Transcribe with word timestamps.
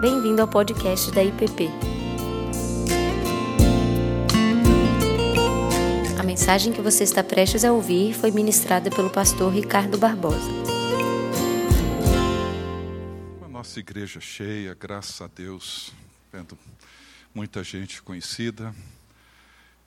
Bem-vindo 0.00 0.40
ao 0.40 0.46
podcast 0.46 1.10
da 1.10 1.24
IPP. 1.24 1.68
A 6.16 6.22
mensagem 6.22 6.72
que 6.72 6.80
você 6.80 7.02
está 7.02 7.24
prestes 7.24 7.64
a 7.64 7.72
ouvir 7.72 8.14
foi 8.14 8.30
ministrada 8.30 8.90
pelo 8.90 9.10
pastor 9.10 9.52
Ricardo 9.52 9.98
Barbosa. 9.98 10.48
A 13.44 13.48
nossa 13.48 13.80
igreja 13.80 14.20
cheia, 14.20 14.72
graças 14.72 15.20
a 15.20 15.26
Deus, 15.26 15.92
vendo 16.32 16.56
muita 17.34 17.64
gente 17.64 18.00
conhecida 18.00 18.72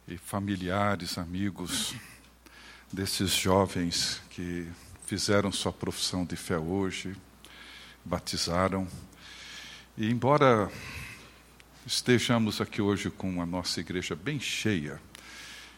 e 0.05 0.17
familiares, 0.17 1.17
amigos 1.17 1.95
desses 2.91 3.31
jovens 3.31 4.21
que 4.29 4.67
fizeram 5.05 5.53
sua 5.53 5.71
profissão 5.71 6.25
de 6.25 6.35
fé 6.35 6.57
hoje, 6.57 7.15
batizaram. 8.03 8.85
E 9.97 10.09
embora 10.09 10.71
estejamos 11.85 12.61
aqui 12.61 12.81
hoje 12.81 13.09
com 13.09 13.41
a 13.41 13.45
nossa 13.45 13.81
igreja 13.81 14.15
bem 14.15 14.39
cheia, 14.39 15.01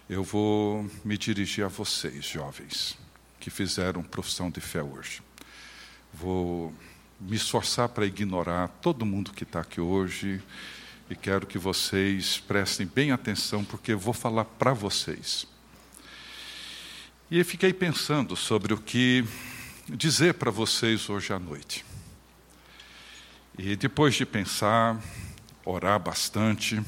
eu 0.07 0.23
vou 0.23 0.87
me 1.03 1.17
dirigir 1.17 1.65
a 1.65 1.67
vocês, 1.67 2.23
jovens, 2.23 2.95
que 3.39 3.49
fizeram 3.49 4.03
profissão 4.03 4.51
de 4.51 4.61
fé 4.61 4.83
hoje. 4.83 5.23
Vou 6.13 6.71
me 7.19 7.35
esforçar 7.35 7.89
para 7.89 8.05
ignorar 8.05 8.67
todo 8.83 9.03
mundo 9.03 9.33
que 9.33 9.43
está 9.43 9.61
aqui 9.61 9.81
hoje 9.81 10.39
e 11.09 11.15
quero 11.15 11.47
que 11.47 11.57
vocês 11.57 12.37
prestem 12.37 12.85
bem 12.85 13.11
atenção, 13.11 13.65
porque 13.65 13.93
eu 13.93 13.99
vou 13.99 14.13
falar 14.13 14.45
para 14.45 14.73
vocês. 14.73 15.47
E 17.31 17.43
fiquei 17.43 17.73
pensando 17.73 18.35
sobre 18.35 18.75
o 18.75 18.77
que 18.77 19.25
dizer 19.89 20.35
para 20.35 20.51
vocês 20.51 21.09
hoje 21.09 21.33
à 21.33 21.39
noite. 21.39 21.83
E 23.55 23.75
depois 23.75 24.15
de 24.15 24.25
pensar, 24.25 24.99
orar 25.63 25.99
bastante, 25.99 26.81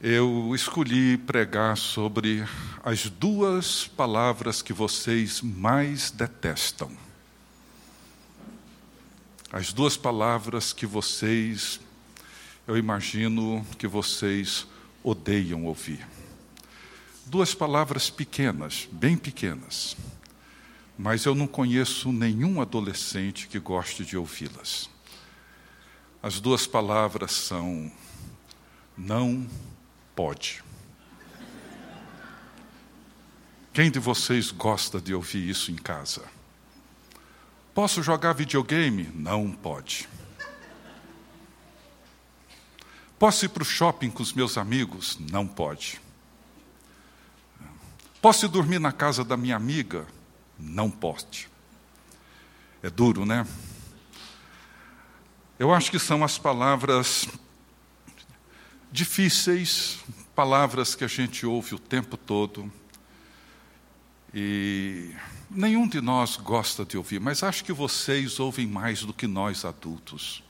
eu 0.00 0.54
escolhi 0.54 1.18
pregar 1.18 1.76
sobre 1.76 2.42
as 2.82 3.10
duas 3.10 3.86
palavras 3.86 4.62
que 4.62 4.72
vocês 4.72 5.42
mais 5.42 6.10
detestam. 6.10 6.90
As 9.52 9.74
duas 9.74 9.94
palavras 9.94 10.72
que 10.72 10.86
vocês, 10.86 11.78
eu 12.66 12.78
imagino 12.78 13.66
que 13.76 13.86
vocês 13.86 14.66
odeiam 15.04 15.66
ouvir. 15.66 16.06
Duas 17.26 17.54
palavras 17.54 18.08
pequenas, 18.08 18.88
bem 18.90 19.18
pequenas, 19.18 19.98
mas 20.98 21.24
eu 21.24 21.34
não 21.34 21.46
conheço 21.46 22.10
nenhum 22.12 22.60
adolescente 22.60 23.48
que 23.48 23.58
goste 23.58 24.04
de 24.04 24.16
ouvi-las. 24.16 24.88
As 26.22 26.40
duas 26.40 26.66
palavras 26.66 27.32
são 27.32 27.92
não 28.96 29.46
pode. 30.14 30.64
Quem 33.72 33.90
de 33.90 33.98
vocês 33.98 34.50
gosta 34.50 35.00
de 35.00 35.14
ouvir 35.14 35.46
isso 35.48 35.70
em 35.70 35.76
casa? 35.76 36.22
Posso 37.74 38.02
jogar 38.02 38.32
videogame? 38.32 39.10
Não 39.14 39.52
pode. 39.52 40.08
Posso 43.18 43.44
ir 43.44 43.50
para 43.50 43.62
o 43.62 43.66
shopping 43.66 44.10
com 44.10 44.22
os 44.22 44.32
meus 44.32 44.56
amigos? 44.56 45.18
Não 45.30 45.46
pode. 45.46 46.00
Posso 48.22 48.48
dormir 48.48 48.78
na 48.78 48.92
casa 48.92 49.22
da 49.22 49.36
minha 49.36 49.56
amiga? 49.56 50.06
Não 50.58 50.90
pode. 50.90 51.48
É 52.82 52.90
duro, 52.90 53.24
né? 53.24 53.46
Eu 55.58 55.72
acho 55.72 55.90
que 55.90 55.98
são 55.98 56.22
as 56.22 56.38
palavras 56.38 57.28
difíceis, 58.92 59.98
palavras 60.34 60.94
que 60.94 61.04
a 61.04 61.08
gente 61.08 61.46
ouve 61.46 61.74
o 61.74 61.78
tempo 61.78 62.16
todo. 62.16 62.70
E 64.34 65.14
nenhum 65.50 65.88
de 65.88 66.00
nós 66.00 66.36
gosta 66.36 66.84
de 66.84 66.96
ouvir, 66.96 67.20
mas 67.20 67.42
acho 67.42 67.64
que 67.64 67.72
vocês 67.72 68.38
ouvem 68.38 68.66
mais 68.66 69.02
do 69.02 69.14
que 69.14 69.26
nós 69.26 69.64
adultos. 69.64 70.42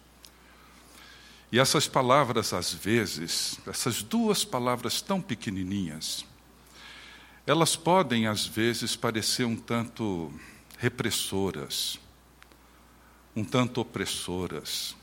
E 1.53 1.59
essas 1.59 1.87
palavras, 1.87 2.53
às 2.53 2.72
vezes, 2.72 3.61
essas 3.66 4.03
duas 4.03 4.45
palavras 4.45 5.00
tão 5.00 5.21
pequenininhas, 5.21 6.25
elas 7.47 7.77
podem, 7.77 8.27
às 8.27 8.45
vezes, 8.45 8.97
parecer 8.97 9.45
um 9.45 9.57
tanto 9.57 10.33
repressoras, 10.79 11.99
um 13.37 13.45
tanto 13.45 13.81
opressoras. 13.81 14.97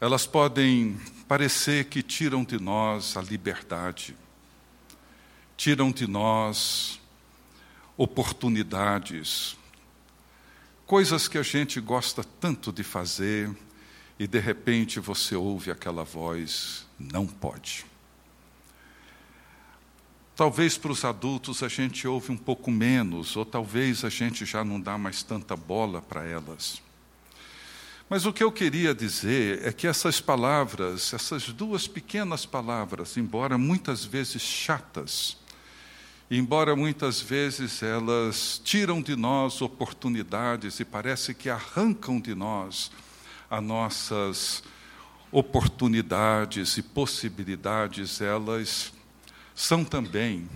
Elas 0.00 0.26
podem 0.26 0.98
parecer 1.26 1.84
que 1.84 2.02
tiram 2.02 2.42
de 2.42 2.58
nós 2.58 3.18
a 3.18 3.20
liberdade, 3.20 4.16
tiram 5.58 5.92
de 5.92 6.06
nós 6.06 6.98
oportunidades, 7.98 9.56
coisas 10.86 11.28
que 11.28 11.36
a 11.36 11.42
gente 11.42 11.80
gosta 11.80 12.24
tanto 12.24 12.72
de 12.72 12.82
fazer 12.82 13.54
e 14.18 14.26
de 14.26 14.38
repente 14.38 15.00
você 15.00 15.36
ouve 15.36 15.70
aquela 15.70 16.02
voz: 16.02 16.86
não 16.98 17.26
pode. 17.26 17.87
Talvez 20.38 20.78
para 20.78 20.92
os 20.92 21.04
adultos 21.04 21.64
a 21.64 21.68
gente 21.68 22.06
ouve 22.06 22.30
um 22.30 22.36
pouco 22.36 22.70
menos, 22.70 23.36
ou 23.36 23.44
talvez 23.44 24.04
a 24.04 24.08
gente 24.08 24.46
já 24.46 24.62
não 24.62 24.80
dá 24.80 24.96
mais 24.96 25.20
tanta 25.24 25.56
bola 25.56 26.00
para 26.00 26.24
elas. 26.24 26.80
Mas 28.08 28.24
o 28.24 28.32
que 28.32 28.44
eu 28.44 28.52
queria 28.52 28.94
dizer 28.94 29.66
é 29.66 29.72
que 29.72 29.84
essas 29.84 30.20
palavras, 30.20 31.12
essas 31.12 31.48
duas 31.48 31.88
pequenas 31.88 32.46
palavras, 32.46 33.16
embora 33.16 33.58
muitas 33.58 34.04
vezes 34.04 34.40
chatas, 34.40 35.36
embora 36.30 36.76
muitas 36.76 37.20
vezes 37.20 37.82
elas 37.82 38.60
tiram 38.62 39.02
de 39.02 39.16
nós 39.16 39.60
oportunidades 39.60 40.78
e 40.78 40.84
parece 40.84 41.34
que 41.34 41.50
arrancam 41.50 42.20
de 42.20 42.36
nós 42.36 42.92
as 43.50 43.60
nossas 43.60 44.62
oportunidades 45.32 46.76
e 46.76 46.82
possibilidades, 46.82 48.20
elas 48.20 48.92
são 49.58 49.84
também 49.84 50.48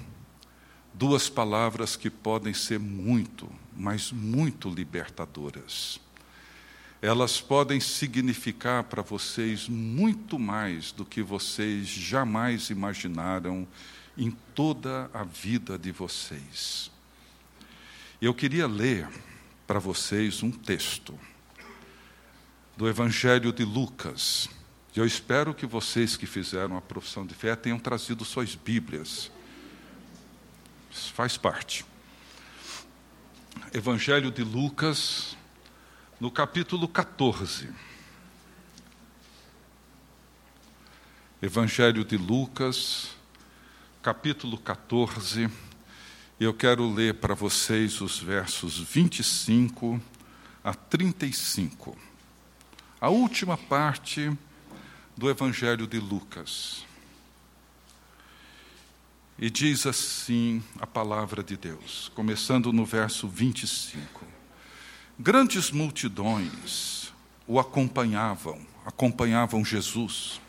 duas 0.95 1.29
palavras 1.29 1.97
que 1.97 2.09
podem 2.09 2.55
ser 2.55 2.79
muito, 2.79 3.51
mas 3.77 4.13
muito 4.13 4.71
libertadoras. 4.71 5.99
Elas 7.03 7.41
podem 7.41 7.81
significar 7.81 8.85
para 8.85 9.03
vocês 9.03 9.69
muito 9.69 10.39
mais 10.39 10.93
do 10.93 11.05
que 11.05 11.21
vocês 11.21 11.89
jamais 11.89 12.71
imaginaram 12.71 13.67
em 14.17 14.31
toda 14.55 15.11
a 15.13 15.25
vida 15.25 15.77
de 15.77 15.91
vocês. 15.91 16.89
Eu 18.21 18.33
queria 18.33 18.69
ler 18.69 19.09
para 19.67 19.81
vocês 19.81 20.45
um 20.45 20.51
texto 20.53 21.19
do 22.77 22.89
Evangelho 22.89 23.53
de 23.53 23.65
Lucas, 23.65 24.49
e 24.95 24.99
eu 24.99 25.07
espero 25.07 25.55
que 25.55 25.65
vocês 25.65 26.17
que 26.17 26.27
fizeram 26.27 26.77
a 26.77 26.81
profissão 26.81 27.25
de 27.25 27.35
fé 27.35 27.57
tenham 27.57 27.79
trazido 27.79 28.27
suas 28.27 28.55
Bíblias. 28.55 29.31
Isso 30.91 31.13
faz 31.15 31.39
parte. 31.39 31.85
Evangelho 33.73 34.31
de 34.31 34.45
Lucas, 34.45 35.35
no 36.21 36.31
capítulo 36.31 36.87
14. 36.87 37.71
Evangelho 41.41 42.05
de 42.05 42.19
Lucas, 42.19 43.17
capítulo 44.03 44.59
14. 44.59 45.49
Eu 46.39 46.53
quero 46.53 46.93
ler 46.93 47.15
para 47.15 47.35
vocês 47.35 48.03
os 48.03 48.19
versos 48.19 48.79
25 48.79 49.99
a 50.63 50.75
35. 50.75 51.97
A 53.01 53.09
última 53.09 53.57
parte 53.57 54.31
do 55.23 55.31
Evangelho 55.31 55.87
de 55.87 56.01
Lucas. 56.01 56.85
E 59.39 59.49
diz 59.49 59.87
assim 59.87 60.61
a 60.81 60.87
palavra 60.87 61.45
de 61.45 61.57
Deus, 61.57 62.11
começando 62.13 62.73
no 62.73 62.85
verso 62.85 63.29
25: 63.29 64.27
Grandes 65.17 65.71
multidões 65.71 67.13
o 67.47 67.61
acompanhavam, 67.61 68.67
acompanhavam 68.85 69.65
Jesus. 69.65 70.41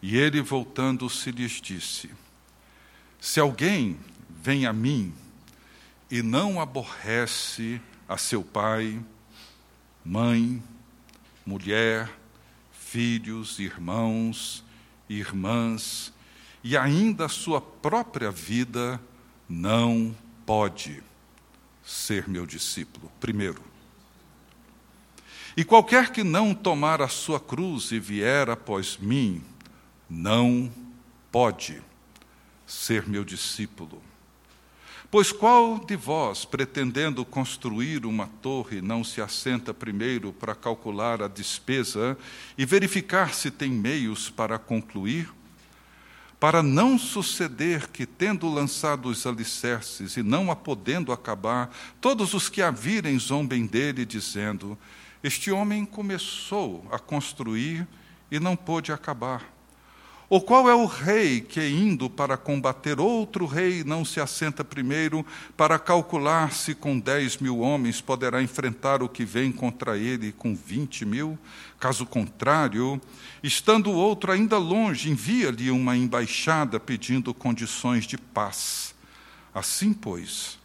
E 0.00 0.16
ele, 0.16 0.40
voltando-se, 0.40 1.32
lhes 1.32 1.60
disse: 1.60 2.08
Se 3.20 3.40
alguém 3.40 3.98
vem 4.40 4.66
a 4.66 4.72
mim 4.72 5.12
e 6.08 6.22
não 6.22 6.60
aborrece 6.60 7.82
a 8.08 8.16
seu 8.16 8.44
pai, 8.44 9.04
mãe, 10.04 10.62
mulher, 11.44 12.19
filhos, 12.90 13.60
irmãos, 13.60 14.64
irmãs, 15.08 16.12
e 16.62 16.76
ainda 16.76 17.26
a 17.26 17.28
sua 17.28 17.60
própria 17.60 18.32
vida, 18.32 19.00
não 19.48 20.12
pode 20.44 21.00
ser 21.84 22.28
meu 22.28 22.44
discípulo. 22.44 23.10
Primeiro. 23.20 23.62
E 25.56 25.62
qualquer 25.64 26.10
que 26.10 26.24
não 26.24 26.52
tomar 26.52 27.00
a 27.00 27.06
sua 27.06 27.38
cruz 27.38 27.92
e 27.92 28.00
vier 28.00 28.50
após 28.50 28.98
mim, 28.98 29.40
não 30.08 30.68
pode 31.30 31.80
ser 32.66 33.08
meu 33.08 33.24
discípulo. 33.24 34.02
Pois 35.10 35.32
qual 35.32 35.76
de 35.76 35.96
vós, 35.96 36.44
pretendendo 36.44 37.24
construir 37.24 38.06
uma 38.06 38.28
torre, 38.40 38.80
não 38.80 39.02
se 39.02 39.20
assenta 39.20 39.74
primeiro 39.74 40.32
para 40.32 40.54
calcular 40.54 41.20
a 41.20 41.26
despesa 41.26 42.16
e 42.56 42.64
verificar 42.64 43.34
se 43.34 43.50
tem 43.50 43.72
meios 43.72 44.30
para 44.30 44.56
concluir? 44.56 45.28
Para 46.38 46.62
não 46.62 46.96
suceder 46.96 47.88
que, 47.88 48.06
tendo 48.06 48.48
lançado 48.48 49.08
os 49.08 49.26
alicerces 49.26 50.16
e 50.16 50.22
não 50.22 50.48
a 50.48 50.54
podendo 50.54 51.10
acabar, 51.10 51.76
todos 52.00 52.32
os 52.32 52.48
que 52.48 52.62
a 52.62 52.70
virem 52.70 53.18
zombem 53.18 53.66
dele, 53.66 54.06
dizendo: 54.06 54.78
Este 55.24 55.50
homem 55.50 55.84
começou 55.84 56.86
a 56.88 57.00
construir 57.00 57.84
e 58.30 58.38
não 58.38 58.54
pôde 58.54 58.92
acabar. 58.92 59.59
Ou 60.30 60.40
qual 60.40 60.70
é 60.70 60.74
o 60.76 60.86
rei 60.86 61.40
que, 61.40 61.60
indo 61.60 62.08
para 62.08 62.36
combater 62.36 63.00
outro 63.00 63.46
rei, 63.46 63.82
não 63.82 64.04
se 64.04 64.20
assenta 64.20 64.62
primeiro 64.62 65.26
para 65.56 65.76
calcular 65.76 66.52
se 66.52 66.72
com 66.72 67.00
dez 67.00 67.38
mil 67.38 67.58
homens 67.58 68.00
poderá 68.00 68.40
enfrentar 68.40 69.02
o 69.02 69.08
que 69.08 69.24
vem 69.24 69.50
contra 69.50 69.98
ele 69.98 70.30
com 70.30 70.54
vinte 70.54 71.04
mil? 71.04 71.36
Caso 71.80 72.06
contrário, 72.06 73.00
estando 73.42 73.90
o 73.90 73.96
outro 73.96 74.30
ainda 74.30 74.56
longe, 74.56 75.10
envia-lhe 75.10 75.68
uma 75.68 75.96
embaixada 75.96 76.78
pedindo 76.78 77.34
condições 77.34 78.06
de 78.06 78.16
paz. 78.16 78.94
Assim, 79.52 79.92
pois, 79.92 80.60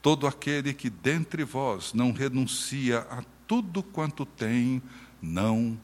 todo 0.00 0.26
aquele 0.26 0.72
que 0.72 0.88
dentre 0.88 1.44
vós 1.44 1.92
não 1.92 2.10
renuncia 2.10 3.00
a 3.10 3.22
tudo 3.46 3.82
quanto 3.82 4.24
tem, 4.24 4.82
não 5.20 5.78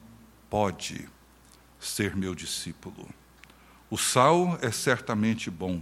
pode 0.49 1.07
ser 1.79 2.15
meu 2.15 2.33
discípulo. 2.33 3.07
O 3.89 3.97
sal 3.97 4.57
é 4.61 4.71
certamente 4.71 5.49
bom. 5.49 5.81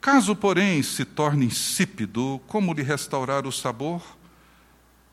Caso, 0.00 0.36
porém, 0.36 0.82
se 0.82 1.04
torne 1.04 1.46
insípido, 1.46 2.40
como 2.46 2.72
lhe 2.72 2.82
restaurar 2.82 3.46
o 3.46 3.52
sabor? 3.52 4.02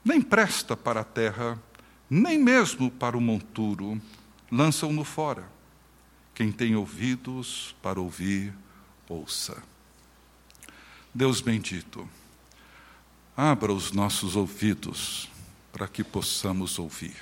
Nem 0.03 0.21
presta 0.21 0.77
para 0.77 1.01
a 1.01 1.03
terra, 1.03 1.59
nem 2.07 2.37
mesmo 2.37 2.91
para 2.91 3.17
o 3.17 3.21
monturo, 3.21 3.99
lançam-no 4.51 5.03
fora. 5.03 5.49
Quem 6.35 6.51
tem 6.51 6.75
ouvidos 6.75 7.75
para 7.81 7.99
ouvir, 7.99 8.53
ouça. 9.09 9.63
Deus 11.11 11.41
bendito, 11.41 12.07
abra 13.35 13.73
os 13.73 13.91
nossos 13.91 14.35
ouvidos 14.35 15.29
para 15.71 15.87
que 15.87 16.03
possamos 16.03 16.77
ouvir, 16.77 17.17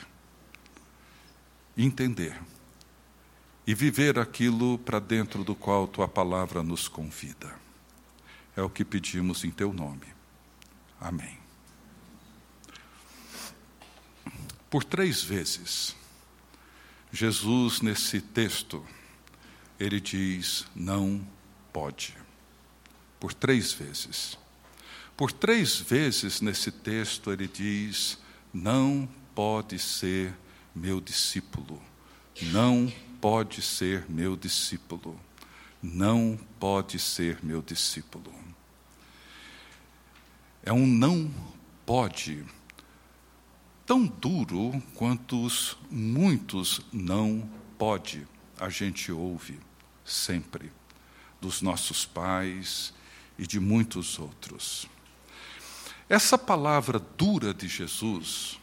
entender 1.77 2.37
e 3.65 3.73
viver 3.73 4.19
aquilo 4.19 4.77
para 4.77 4.99
dentro 4.99 5.43
do 5.43 5.55
qual 5.55 5.87
tua 5.87 6.07
palavra 6.07 6.61
nos 6.61 6.87
convida. 6.87 7.53
É 8.55 8.61
o 8.61 8.69
que 8.69 8.83
pedimos 8.83 9.43
em 9.43 9.51
teu 9.51 9.73
nome. 9.73 10.07
Amém. 10.99 11.37
Por 14.69 14.83
três 14.83 15.23
vezes, 15.23 15.95
Jesus, 17.11 17.81
nesse 17.81 18.19
texto, 18.19 18.83
ele 19.79 19.99
diz: 19.99 20.65
não 20.75 21.25
pode. 21.71 22.15
Por 23.19 23.33
três 23.33 23.71
vezes. 23.71 24.37
Por 25.15 25.31
três 25.31 25.77
vezes 25.77 26.41
nesse 26.41 26.71
texto, 26.71 27.31
ele 27.31 27.47
diz: 27.47 28.17
não 28.53 29.07
pode 29.35 29.77
ser 29.77 30.33
meu 30.75 30.99
discípulo. 30.99 31.81
Não 32.41 32.91
pode 33.23 33.61
ser 33.61 34.03
meu 34.09 34.35
discípulo. 34.35 35.17
Não 35.81 36.37
pode 36.59 36.99
ser 36.99 37.39
meu 37.41 37.61
discípulo. 37.61 38.33
É 40.61 40.73
um 40.73 40.85
não 40.85 41.33
pode 41.85 42.43
tão 43.85 44.05
duro 44.05 44.83
quanto 44.93 45.41
os 45.41 45.77
muitos 45.89 46.81
não 46.91 47.49
pode 47.77 48.27
a 48.59 48.67
gente 48.67 49.09
ouve 49.09 49.57
sempre 50.03 50.69
dos 51.39 51.61
nossos 51.61 52.05
pais 52.05 52.93
e 53.39 53.47
de 53.47 53.57
muitos 53.57 54.19
outros. 54.19 54.85
Essa 56.09 56.37
palavra 56.37 56.99
dura 56.99 57.53
de 57.53 57.69
Jesus, 57.69 58.59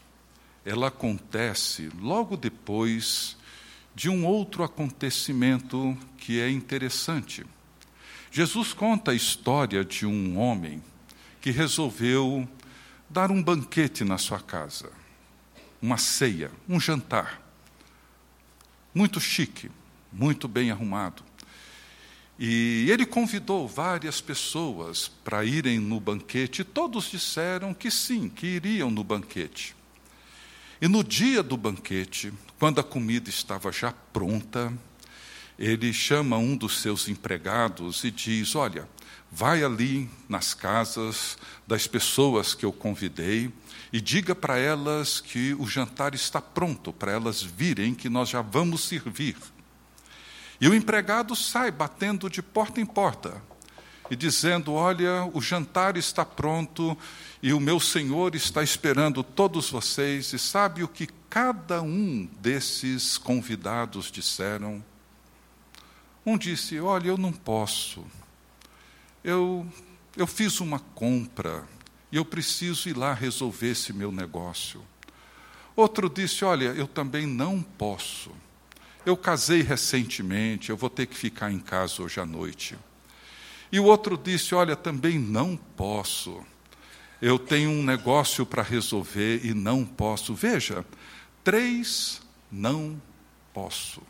ela 0.67 0.89
acontece 0.89 1.91
logo 1.99 2.37
depois 2.37 3.40
de 4.01 4.09
um 4.09 4.25
outro 4.25 4.65
acontecimento 4.65 5.95
que 6.17 6.41
é 6.41 6.49
interessante. 6.49 7.45
Jesus 8.31 8.73
conta 8.73 9.11
a 9.11 9.15
história 9.15 9.85
de 9.85 10.07
um 10.07 10.39
homem 10.39 10.83
que 11.39 11.51
resolveu 11.51 12.49
dar 13.11 13.31
um 13.31 13.43
banquete 13.43 14.03
na 14.03 14.17
sua 14.17 14.41
casa, 14.41 14.91
uma 15.83 15.99
ceia, 15.99 16.51
um 16.67 16.81
jantar, 16.81 17.43
muito 18.95 19.21
chique, 19.21 19.71
muito 20.11 20.49
bem 20.49 20.71
arrumado. 20.71 21.23
E 22.39 22.87
ele 22.91 23.05
convidou 23.05 23.69
várias 23.69 24.19
pessoas 24.19 25.09
para 25.23 25.45
irem 25.45 25.79
no 25.79 26.01
banquete, 26.01 26.65
todos 26.65 27.11
disseram 27.11 27.75
que 27.75 27.91
sim, 27.91 28.31
que 28.31 28.47
iriam 28.47 28.91
no 28.91 29.05
banquete. 29.05 29.77
E 30.81 30.89
no 30.89 31.05
dia 31.05 31.43
do 31.43 31.59
banquete, 31.59 32.33
quando 32.59 32.81
a 32.81 32.83
comida 32.83 33.29
estava 33.29 33.71
já 33.71 33.93
pronta, 33.93 34.73
ele 35.59 35.93
chama 35.93 36.39
um 36.39 36.57
dos 36.57 36.81
seus 36.81 37.07
empregados 37.07 38.03
e 38.03 38.11
diz: 38.11 38.55
Olha, 38.57 38.89
vai 39.31 39.63
ali 39.63 40.09
nas 40.27 40.55
casas 40.55 41.37
das 41.67 41.87
pessoas 41.87 42.55
que 42.55 42.65
eu 42.65 42.73
convidei 42.73 43.53
e 43.93 44.01
diga 44.01 44.35
para 44.35 44.57
elas 44.57 45.21
que 45.21 45.53
o 45.59 45.67
jantar 45.67 46.15
está 46.15 46.41
pronto, 46.41 46.95
para 46.95 47.13
elas 47.13 47.43
virem 47.43 47.95
que 47.95 48.09
nós 48.09 48.31
já 48.31 48.41
vamos 48.41 48.85
servir. 48.85 49.37
E 50.59 50.67
o 50.67 50.75
empregado 50.75 51.37
sai 51.37 51.71
batendo 51.71 52.31
de 52.31 52.41
porta 52.41 52.81
em 52.81 52.87
porta 52.87 53.43
e 54.11 54.17
dizendo: 54.17 54.73
Olha, 54.73 55.31
o 55.33 55.41
jantar 55.41 55.97
está 55.97 56.25
pronto 56.25 56.99
e 57.41 57.53
o 57.53 57.61
meu 57.61 57.79
Senhor 57.79 58.35
está 58.35 58.63
esperando 58.63 59.23
todos 59.23 59.71
vocês, 59.71 60.33
e 60.33 60.39
sabe 60.39 60.83
o 60.83 60.89
que 60.89 61.09
cada 61.31 61.81
um 61.81 62.29
desses 62.41 63.17
convidados 63.17 64.11
disseram? 64.11 64.85
Um 66.27 66.37
disse: 66.37 66.81
Olha, 66.81 67.09
eu 67.09 67.17
não 67.17 67.33
posso, 67.33 68.05
eu, 69.23 69.67
eu 70.17 70.27
fiz 70.27 70.61
uma 70.61 70.81
compra 70.81 71.65
e 72.11 72.17
eu 72.17 72.25
preciso 72.25 72.89
ir 72.89 72.97
lá 72.97 73.15
resolver 73.15 73.71
esse 73.71 73.93
meu 73.93 74.11
negócio. 74.11 74.83
Outro 75.77 76.11
disse: 76.11 76.45
Olha, 76.45 76.67
eu 76.67 76.89
também 76.89 77.27
não 77.27 77.63
posso. 77.63 78.33
Eu 79.07 79.17
casei 79.17 79.63
recentemente, 79.63 80.69
eu 80.69 80.77
vou 80.77 80.91
ter 80.91 81.07
que 81.07 81.17
ficar 81.17 81.51
em 81.51 81.59
casa 81.59 82.03
hoje 82.03 82.21
à 82.21 82.27
noite. 82.27 82.77
E 83.73 83.79
o 83.79 83.85
outro 83.85 84.17
disse: 84.17 84.55
Olha, 84.55 84.75
também 84.77 85.19
não 85.19 85.57
posso 85.57 86.45
eu 87.21 87.39
tenho 87.39 87.71
um 87.71 87.83
negócio 87.83 88.47
para 88.47 88.63
resolver 88.63 89.45
e 89.45 89.53
não 89.53 89.85
posso. 89.85 90.35
Veja, 90.35 90.85
três 91.45 92.23
não 92.51 93.01
posso. 93.53 94.03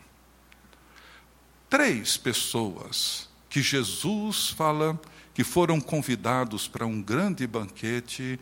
Três 1.69 2.17
pessoas 2.17 3.29
que 3.49 3.63
Jesus 3.63 4.51
fala 4.51 4.99
que 5.35 5.43
foram 5.43 5.81
convidados 5.81 6.69
para 6.69 6.87
um 6.87 7.01
grande 7.01 7.47
banquete, 7.47 8.39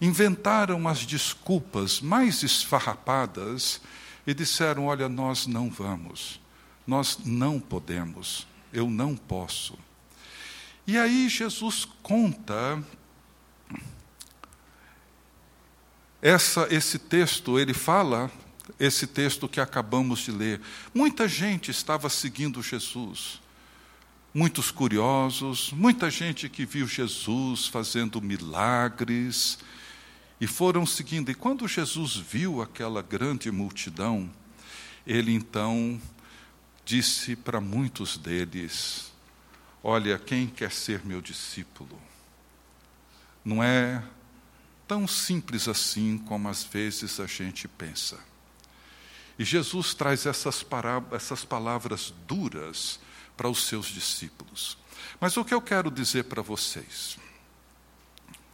inventaram 0.00 0.86
as 0.88 1.06
desculpas 1.06 2.00
mais 2.00 2.42
esfarrapadas 2.42 3.80
e 4.26 4.34
disseram: 4.34 4.86
Olha, 4.86 5.08
nós 5.08 5.46
não 5.46 5.70
vamos, 5.70 6.40
nós 6.86 7.18
não 7.24 7.58
podemos, 7.58 8.46
eu 8.72 8.88
não 8.88 9.16
posso. 9.16 9.76
E 10.86 10.98
aí 10.98 11.28
Jesus 11.28 11.86
conta 12.02 12.82
Essa, 16.22 16.68
esse 16.70 17.00
texto, 17.00 17.58
ele 17.58 17.74
fala, 17.74 18.30
esse 18.78 19.08
texto 19.08 19.48
que 19.48 19.60
acabamos 19.60 20.20
de 20.20 20.30
ler. 20.30 20.60
Muita 20.94 21.26
gente 21.26 21.72
estava 21.72 22.08
seguindo 22.08 22.62
Jesus. 22.62 23.40
Muitos 24.32 24.70
curiosos, 24.70 25.72
muita 25.72 26.08
gente 26.08 26.48
que 26.48 26.64
viu 26.64 26.86
Jesus 26.86 27.66
fazendo 27.66 28.22
milagres 28.22 29.58
e 30.40 30.46
foram 30.46 30.86
seguindo. 30.86 31.28
E 31.28 31.34
quando 31.34 31.66
Jesus 31.66 32.14
viu 32.14 32.62
aquela 32.62 33.02
grande 33.02 33.50
multidão, 33.50 34.30
ele 35.04 35.32
então 35.34 36.00
disse 36.84 37.34
para 37.34 37.60
muitos 37.60 38.16
deles: 38.16 39.11
Olha, 39.82 40.18
quem 40.18 40.46
quer 40.46 40.70
ser 40.70 41.04
meu 41.04 41.20
discípulo? 41.20 42.00
Não 43.44 43.62
é 43.62 44.02
tão 44.86 45.08
simples 45.08 45.66
assim 45.66 46.18
como 46.18 46.48
às 46.48 46.62
vezes 46.62 47.18
a 47.18 47.26
gente 47.26 47.66
pensa. 47.66 48.18
E 49.38 49.44
Jesus 49.44 49.94
traz 49.94 50.26
essas, 50.26 50.64
essas 51.12 51.44
palavras 51.44 52.14
duras 52.28 53.00
para 53.36 53.48
os 53.48 53.66
seus 53.66 53.86
discípulos. 53.86 54.78
Mas 55.18 55.36
o 55.36 55.44
que 55.44 55.54
eu 55.54 55.60
quero 55.60 55.90
dizer 55.90 56.24
para 56.24 56.42
vocês? 56.42 57.18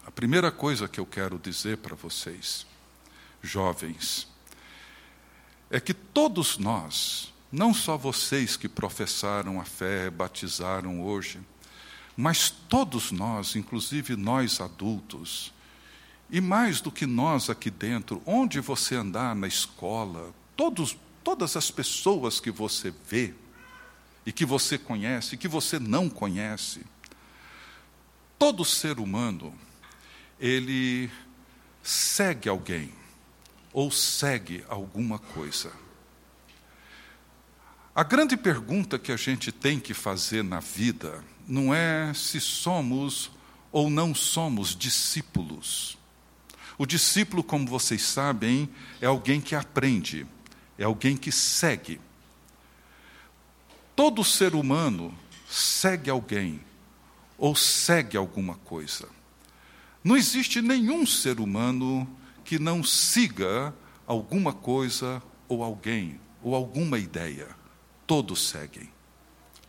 A 0.07 0.11
primeira 0.11 0.51
coisa 0.51 0.89
que 0.89 0.99
eu 0.99 1.05
quero 1.05 1.39
dizer 1.39 1.79
para 1.79 1.95
vocês, 1.95 2.67
jovens, 3.43 4.27
é 5.71 5.79
que 5.79 5.93
todos 5.93 6.57
nós, 6.57 7.33
não 7.51 7.73
só 7.73 7.97
vocês 7.97 8.57
que 8.57 8.69
professaram 8.69 9.61
a 9.61 9.65
fé, 9.65 10.11
batizaram 10.11 11.03
hoje, 11.03 11.41
mas 12.17 12.51
todos 12.51 13.11
nós, 13.11 13.57
inclusive 13.57 14.17
nós 14.17 14.61
adultos, 14.61 15.53
e 16.31 16.41
mais 16.41 16.81
do 16.81 16.93
que 16.93 17.07
nós 17.07 17.49
aqui 17.49 17.71
dentro, 17.71 18.23
onde 18.27 18.61
você 18.61 18.97
andar 18.97 19.35
na 19.35 19.47
escola, 19.47 20.35
todos, 20.57 20.97
todas 21.25 21.57
as 21.57 21.71
pessoas 21.71 22.39
que 22.39 22.51
você 22.51 22.93
vê, 23.09 23.35
e 24.27 24.33
que 24.33 24.45
você 24.45 24.77
conhece, 24.77 25.35
e 25.35 25.39
que 25.39 25.49
você 25.49 25.79
não 25.79 26.11
conhece, 26.11 26.85
todo 28.39 28.63
ser 28.65 28.99
humano, 28.99 29.55
ele 30.39 31.11
segue 31.83 32.47
alguém, 32.49 32.93
ou 33.73 33.91
segue 33.91 34.65
alguma 34.69 35.19
coisa. 35.19 35.73
A 37.99 38.05
grande 38.05 38.37
pergunta 38.37 38.97
que 38.97 39.11
a 39.11 39.17
gente 39.17 39.51
tem 39.51 39.81
que 39.81 39.93
fazer 39.93 40.45
na 40.45 40.61
vida 40.61 41.21
não 41.49 41.75
é 41.75 42.15
se 42.15 42.41
somos 42.41 43.29
ou 43.73 43.91
não 43.91 44.15
somos 44.15 44.77
discípulos. 44.77 45.99
O 46.79 46.87
discípulo, 46.87 47.43
como 47.43 47.67
vocês 47.67 48.03
sabem, 48.03 48.69
é 49.01 49.07
alguém 49.07 49.41
que 49.41 49.53
aprende, 49.53 50.25
é 50.79 50.85
alguém 50.85 51.17
que 51.17 51.33
segue. 51.33 52.01
Todo 53.97 54.23
ser 54.23 54.55
humano 54.55 55.13
segue 55.51 56.09
alguém 56.09 56.61
ou 57.37 57.57
segue 57.57 58.17
alguma 58.17 58.55
coisa. 58.59 59.09
Não 60.05 60.17
existe 60.17 60.63
nenhum 60.63 61.05
ser 61.05 61.41
humano 61.41 62.09
que 62.45 62.61
não 62.61 62.85
siga 62.85 63.75
alguma 64.07 64.53
coisa 64.53 65.21
ou 65.49 65.65
alguém 65.65 66.21
ou 66.41 66.55
alguma 66.55 66.97
ideia. 66.97 67.58
Todos 68.09 68.49
seguem. 68.49 68.89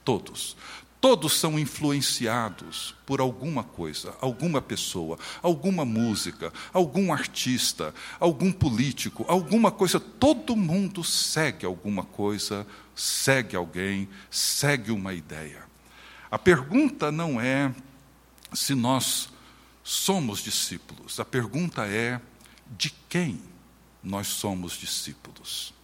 Todos. 0.05 0.55
Todos 1.01 1.33
são 1.33 1.59
influenciados 1.59 2.95
por 3.05 3.19
alguma 3.19 3.65
coisa, 3.65 4.15
alguma 4.21 4.61
pessoa, 4.61 5.19
alguma 5.41 5.83
música, 5.83 6.53
algum 6.71 7.11
artista, 7.11 7.93
algum 8.17 8.49
político, 8.49 9.25
alguma 9.27 9.71
coisa. 9.71 9.99
Todo 9.99 10.55
mundo 10.55 11.03
segue 11.03 11.65
alguma 11.65 12.03
coisa, 12.03 12.65
segue 12.95 13.57
alguém, 13.57 14.07
segue 14.31 14.89
uma 14.89 15.13
ideia. 15.13 15.65
A 16.31 16.39
pergunta 16.39 17.11
não 17.11 17.41
é 17.41 17.75
se 18.53 18.73
nós 18.73 19.29
somos 19.83 20.39
discípulos, 20.39 21.19
a 21.19 21.25
pergunta 21.25 21.85
é 21.85 22.21
de 22.77 22.89
quem 23.09 23.41
nós 24.01 24.27
somos 24.27 24.73
discípulos. 24.77 25.77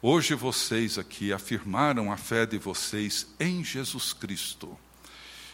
Hoje 0.00 0.34
vocês 0.34 0.96
aqui 0.96 1.32
afirmaram 1.32 2.12
a 2.12 2.16
fé 2.16 2.46
de 2.46 2.56
vocês 2.56 3.26
em 3.40 3.64
Jesus 3.64 4.12
Cristo. 4.12 4.78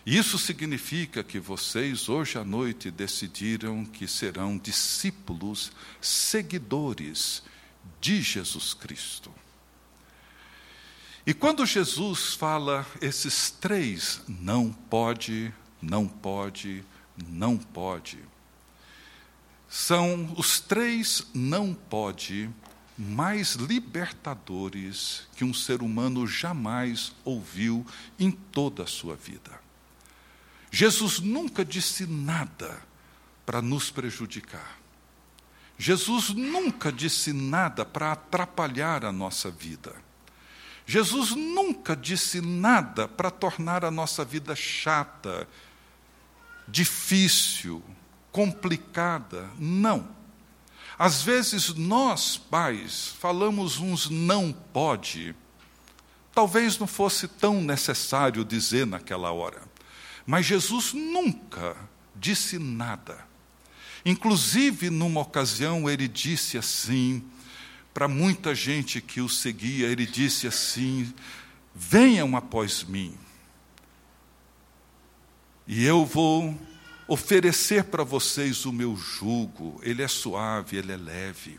Isso 0.05 0.39
significa 0.39 1.25
que 1.25 1.41
vocês 1.41 2.11
hoje 2.11 2.37
à 2.37 2.45
noite 2.45 2.91
decidiram 2.91 3.87
que 3.87 4.07
serão 4.07 4.59
discípulos, 4.59 5.73
seguidores 5.99 7.43
de 8.03 8.21
Jesus 8.21 8.75
Cristo. 8.75 9.33
E 11.27 11.33
quando 11.33 11.65
Jesus 11.65 12.35
fala 12.35 12.87
esses 13.01 13.51
três, 13.51 14.21
não 14.29 14.71
pode, 14.71 15.55
não 15.81 16.07
pode, 16.07 16.85
não 17.17 17.57
pode, 17.57 18.19
são 19.71 20.35
os 20.37 20.61
três 20.61 21.27
não 21.33 21.73
pode 21.73 22.51
mais 22.97 23.55
libertadores 23.55 25.27
que 25.37 25.45
um 25.45 25.53
ser 25.53 25.83
humano 25.83 26.27
jamais 26.27 27.13
ouviu 27.25 27.85
em 28.19 28.31
toda 28.31 28.85
a 28.85 28.87
sua 28.87 29.17
vida. 29.17 29.61
Jesus 30.71 31.21
nunca 31.21 31.65
disse 31.65 32.07
nada 32.07 32.83
para 33.45 33.61
nos 33.61 33.91
prejudicar. 33.91 34.79
Jesus 35.77 36.31
nunca 36.31 36.93
disse 36.93 37.33
nada 37.33 37.85
para 37.85 38.13
atrapalhar 38.13 39.05
a 39.05 39.13
nossa 39.13 39.51
vida. 39.51 39.95
Jesus 40.87 41.31
nunca 41.31 41.97
disse 41.97 42.41
nada 42.41 43.09
para 43.09 43.31
tornar 43.31 43.85
a 43.85 43.91
nossa 43.91 44.25
vida 44.25 44.55
chata, 44.55 45.49
difícil, 46.69 47.83
complicada. 48.31 49.51
Não. 49.59 50.09
Às 50.99 51.23
vezes 51.23 51.75
nós, 51.75 52.37
pais, 52.37 53.15
falamos 53.19 53.79
uns 53.79 54.09
não 54.09 54.53
pode. 54.53 55.35
Talvez 56.33 56.79
não 56.79 56.87
fosse 56.87 57.29
tão 57.29 57.61
necessário 57.61 58.45
dizer 58.45 58.87
naquela 58.87 59.33
hora, 59.33 59.63
mas 60.27 60.47
Jesus 60.47 60.93
nunca 60.93 61.77
disse 62.15 62.59
nada. 62.59 63.27
Inclusive, 64.05 64.91
numa 64.91 65.21
ocasião, 65.21 65.89
ele 65.89 66.07
disse 66.07 66.59
assim, 66.59 67.25
para 67.95 68.09
muita 68.09 68.53
gente 68.55 69.01
que 69.01 69.21
o 69.21 69.29
seguia, 69.29 69.87
ele 69.87 70.05
disse 70.05 70.49
assim: 70.49 71.15
Venham 71.73 72.37
após 72.37 72.83
mim, 72.83 73.17
e 75.65 75.85
eu 75.85 76.05
vou 76.05 76.59
oferecer 77.07 77.85
para 77.85 78.03
vocês 78.03 78.65
o 78.65 78.73
meu 78.73 78.97
jugo, 78.97 79.81
ele 79.83 80.03
é 80.03 80.09
suave, 80.09 80.77
ele 80.77 80.93
é 80.93 80.97
leve. 80.97 81.59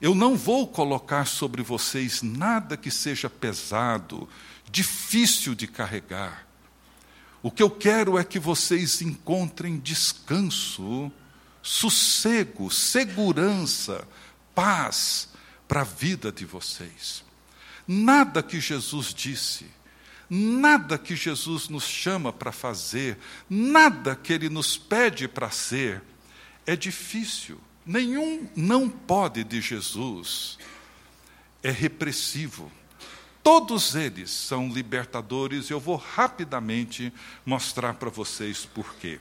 Eu 0.00 0.14
não 0.14 0.36
vou 0.36 0.66
colocar 0.68 1.26
sobre 1.26 1.62
vocês 1.62 2.22
nada 2.22 2.76
que 2.76 2.90
seja 2.90 3.28
pesado, 3.28 4.28
difícil 4.70 5.54
de 5.54 5.66
carregar. 5.66 6.46
O 7.42 7.50
que 7.50 7.62
eu 7.62 7.70
quero 7.70 8.18
é 8.18 8.24
que 8.24 8.38
vocês 8.38 9.02
encontrem 9.02 9.78
descanso, 9.78 11.10
sossego, 11.62 12.70
segurança, 12.70 14.06
paz 14.54 15.28
para 15.66 15.80
a 15.80 15.84
vida 15.84 16.30
de 16.30 16.44
vocês. 16.44 17.24
Nada 17.86 18.42
que 18.42 18.60
Jesus 18.60 19.14
disse 19.14 19.66
Nada 20.30 20.98
que 20.98 21.16
Jesus 21.16 21.68
nos 21.68 21.84
chama 21.84 22.32
para 22.32 22.52
fazer, 22.52 23.18
nada 23.48 24.14
que 24.14 24.32
Ele 24.32 24.48
nos 24.48 24.76
pede 24.76 25.26
para 25.26 25.50
ser, 25.50 26.02
é 26.66 26.76
difícil. 26.76 27.58
Nenhum 27.86 28.46
não 28.54 28.88
pode 28.88 29.42
de 29.42 29.60
Jesus 29.60 30.58
é 31.62 31.70
repressivo. 31.70 32.70
Todos 33.42 33.94
eles 33.94 34.30
são 34.30 34.68
libertadores 34.68 35.70
e 35.70 35.72
eu 35.72 35.80
vou 35.80 35.96
rapidamente 35.96 37.12
mostrar 37.46 37.94
para 37.94 38.10
vocês 38.10 38.66
por 38.66 38.94
quê. 38.96 39.18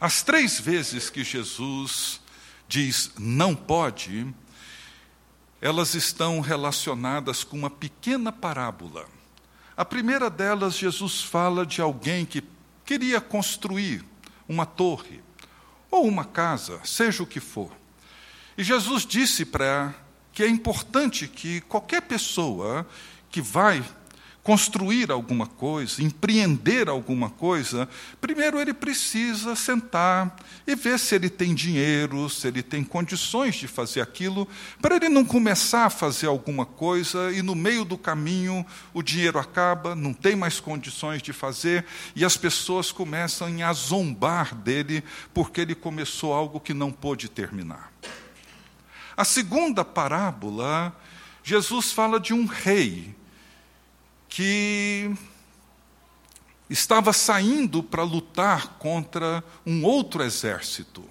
As 0.00 0.22
três 0.22 0.60
vezes 0.60 1.08
que 1.08 1.22
Jesus 1.22 2.20
diz 2.68 3.12
não 3.18 3.54
pode, 3.54 4.26
elas 5.60 5.94
estão 5.94 6.40
relacionadas 6.40 7.44
com 7.44 7.56
uma 7.56 7.70
pequena 7.70 8.32
parábola 8.32 9.06
a 9.76 9.84
primeira 9.84 10.30
delas, 10.30 10.74
Jesus 10.74 11.22
fala 11.22 11.66
de 11.66 11.82
alguém 11.82 12.24
que 12.24 12.42
queria 12.84 13.20
construir 13.20 14.02
uma 14.48 14.64
torre 14.64 15.20
ou 15.90 16.06
uma 16.06 16.24
casa, 16.24 16.80
seja 16.84 17.22
o 17.22 17.26
que 17.26 17.40
for. 17.40 17.70
E 18.56 18.64
Jesus 18.64 19.04
disse 19.04 19.44
para 19.44 19.94
que 20.32 20.42
é 20.42 20.48
importante 20.48 21.28
que 21.28 21.60
qualquer 21.62 22.02
pessoa 22.02 22.86
que 23.30 23.42
vai 23.42 23.84
construir 24.46 25.10
alguma 25.10 25.44
coisa, 25.44 26.04
empreender 26.04 26.88
alguma 26.88 27.28
coisa, 27.28 27.88
primeiro 28.20 28.60
ele 28.60 28.72
precisa 28.72 29.56
sentar 29.56 30.36
e 30.64 30.76
ver 30.76 31.00
se 31.00 31.16
ele 31.16 31.28
tem 31.28 31.52
dinheiro, 31.52 32.30
se 32.30 32.46
ele 32.46 32.62
tem 32.62 32.84
condições 32.84 33.56
de 33.56 33.66
fazer 33.66 34.00
aquilo, 34.00 34.46
para 34.80 34.94
ele 34.94 35.08
não 35.08 35.24
começar 35.24 35.86
a 35.86 35.90
fazer 35.90 36.28
alguma 36.28 36.64
coisa 36.64 37.32
e 37.32 37.42
no 37.42 37.56
meio 37.56 37.84
do 37.84 37.98
caminho 37.98 38.64
o 38.94 39.02
dinheiro 39.02 39.36
acaba, 39.36 39.96
não 39.96 40.14
tem 40.14 40.36
mais 40.36 40.60
condições 40.60 41.20
de 41.20 41.32
fazer 41.32 41.84
e 42.14 42.24
as 42.24 42.36
pessoas 42.36 42.92
começam 42.92 43.48
a 43.68 43.72
zombar 43.72 44.54
dele 44.54 45.02
porque 45.34 45.62
ele 45.62 45.74
começou 45.74 46.32
algo 46.32 46.60
que 46.60 46.72
não 46.72 46.92
pôde 46.92 47.28
terminar. 47.28 47.92
A 49.16 49.24
segunda 49.24 49.84
parábola, 49.84 50.96
Jesus 51.42 51.90
fala 51.90 52.20
de 52.20 52.32
um 52.32 52.46
rei 52.46 53.12
que 54.36 55.10
estava 56.68 57.10
saindo 57.10 57.82
para 57.82 58.02
lutar 58.02 58.76
contra 58.78 59.42
um 59.64 59.82
outro 59.82 60.22
exército. 60.22 61.02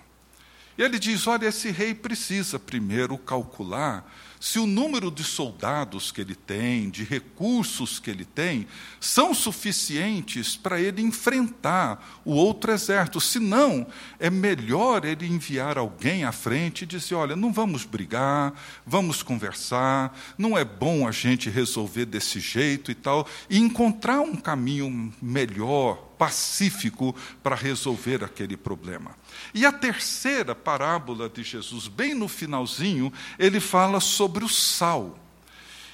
E 0.78 0.84
ele 0.84 1.00
diz: 1.00 1.26
olha, 1.26 1.48
esse 1.48 1.72
rei 1.72 1.96
precisa 1.96 2.60
primeiro 2.60 3.18
calcular 3.18 4.06
se 4.46 4.60
o 4.60 4.68
número 4.68 5.10
de 5.10 5.24
soldados 5.24 6.12
que 6.12 6.22
ele 6.22 6.36
tem, 6.36 6.88
de 6.88 7.04
recursos 7.04 7.98
que 7.98 8.12
ele 8.12 8.24
tem, 8.24 8.68
são 9.00 9.34
suficientes 9.34 10.56
para 10.56 10.80
ele 10.80 11.02
enfrentar 11.02 12.22
o 12.24 12.36
outro 12.36 12.72
exército. 12.72 13.20
Se 13.20 13.40
não, 13.40 13.88
é 14.20 14.30
melhor 14.30 15.04
ele 15.04 15.26
enviar 15.26 15.80
alguém 15.80 16.26
à 16.26 16.32
frente 16.32 16.84
e 16.84 16.86
dizer: 16.86 17.16
olha, 17.16 17.36
não 17.36 17.52
vamos 17.52 17.86
brigar, 17.86 18.54
vamos 18.86 19.24
conversar, 19.24 20.16
não 20.38 20.56
é 20.56 20.64
bom 20.64 21.08
a 21.08 21.12
gente 21.12 21.50
resolver 21.50 22.06
desse 22.06 22.40
jeito 22.40 22.92
e 22.92 22.96
tal, 22.96 23.28
e 23.50 23.58
encontrar 23.58 24.22
um 24.22 24.36
caminho 24.36 25.12
melhor, 25.20 25.96
pacífico, 26.18 27.16
para 27.44 27.56
resolver 27.56 28.24
aquele 28.24 28.58
problema. 28.58 29.12
E 29.54 29.66
a 29.66 29.72
terceira 29.72 30.56
parábola 30.56 31.30
de 31.30 31.44
Jesus, 31.44 31.88
bem 31.88 32.14
no 32.14 32.28
finalzinho, 32.28 33.12
ele 33.38 33.60
fala 33.60 34.00
sobre 34.00 34.44
o 34.44 34.50
sal. 34.50 35.18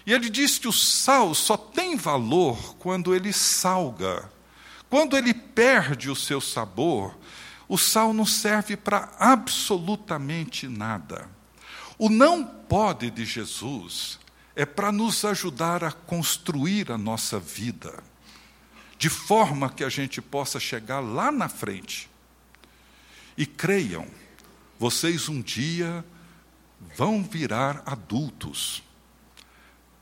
E 0.05 0.13
ele 0.13 0.29
diz 0.29 0.57
que 0.57 0.67
o 0.67 0.73
sal 0.73 1.33
só 1.33 1.55
tem 1.55 1.95
valor 1.95 2.75
quando 2.77 3.13
ele 3.13 3.31
salga. 3.31 4.29
Quando 4.89 5.17
ele 5.17 5.33
perde 5.33 6.09
o 6.09 6.15
seu 6.15 6.41
sabor, 6.41 7.15
o 7.67 7.77
sal 7.77 8.13
não 8.13 8.25
serve 8.25 8.75
para 8.75 9.13
absolutamente 9.17 10.67
nada. 10.67 11.29
O 11.97 12.09
não 12.09 12.43
pode 12.43 13.09
de 13.09 13.23
Jesus 13.25 14.19
é 14.55 14.65
para 14.65 14.91
nos 14.91 15.23
ajudar 15.23 15.83
a 15.83 15.91
construir 15.91 16.91
a 16.91 16.97
nossa 16.97 17.39
vida, 17.39 18.03
de 19.01 19.09
forma 19.09 19.67
que 19.67 19.83
a 19.83 19.89
gente 19.89 20.21
possa 20.21 20.59
chegar 20.59 20.99
lá 20.99 21.31
na 21.31 21.49
frente 21.49 22.07
e 23.35 23.47
creiam, 23.47 24.05
vocês 24.77 25.27
um 25.27 25.41
dia 25.41 26.05
vão 26.95 27.23
virar 27.23 27.81
adultos. 27.83 28.83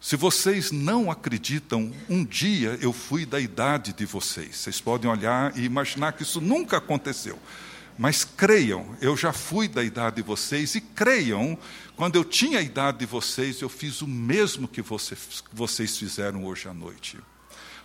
Se 0.01 0.17
vocês 0.17 0.73
não 0.73 1.09
acreditam, 1.09 1.93
um 2.09 2.25
dia 2.25 2.77
eu 2.81 2.91
fui 2.91 3.25
da 3.25 3.39
idade 3.39 3.93
de 3.93 4.05
vocês. 4.05 4.57
Vocês 4.57 4.81
podem 4.81 5.09
olhar 5.09 5.57
e 5.57 5.63
imaginar 5.63 6.11
que 6.11 6.23
isso 6.23 6.41
nunca 6.41 6.75
aconteceu. 6.75 7.39
Mas 7.97 8.25
creiam, 8.25 8.97
eu 8.99 9.15
já 9.15 9.31
fui 9.31 9.69
da 9.69 9.81
idade 9.81 10.17
de 10.17 10.23
vocês 10.23 10.75
e 10.75 10.81
creiam, 10.81 11.57
quando 11.95 12.17
eu 12.17 12.25
tinha 12.25 12.59
a 12.59 12.61
idade 12.61 12.97
de 12.97 13.05
vocês, 13.05 13.61
eu 13.61 13.69
fiz 13.69 14.01
o 14.01 14.07
mesmo 14.07 14.67
que 14.67 14.81
vocês, 14.81 15.97
fizeram 15.97 16.43
hoje 16.43 16.67
à 16.67 16.73
noite. 16.73 17.17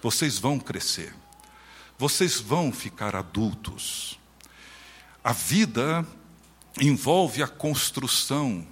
Vocês 0.04 0.38
vão 0.38 0.58
crescer, 0.58 1.14
vocês 1.98 2.38
vão 2.38 2.70
ficar 2.70 3.16
adultos. 3.16 4.20
A 5.24 5.32
vida 5.32 6.06
envolve 6.78 7.42
a 7.42 7.48
construção 7.48 8.66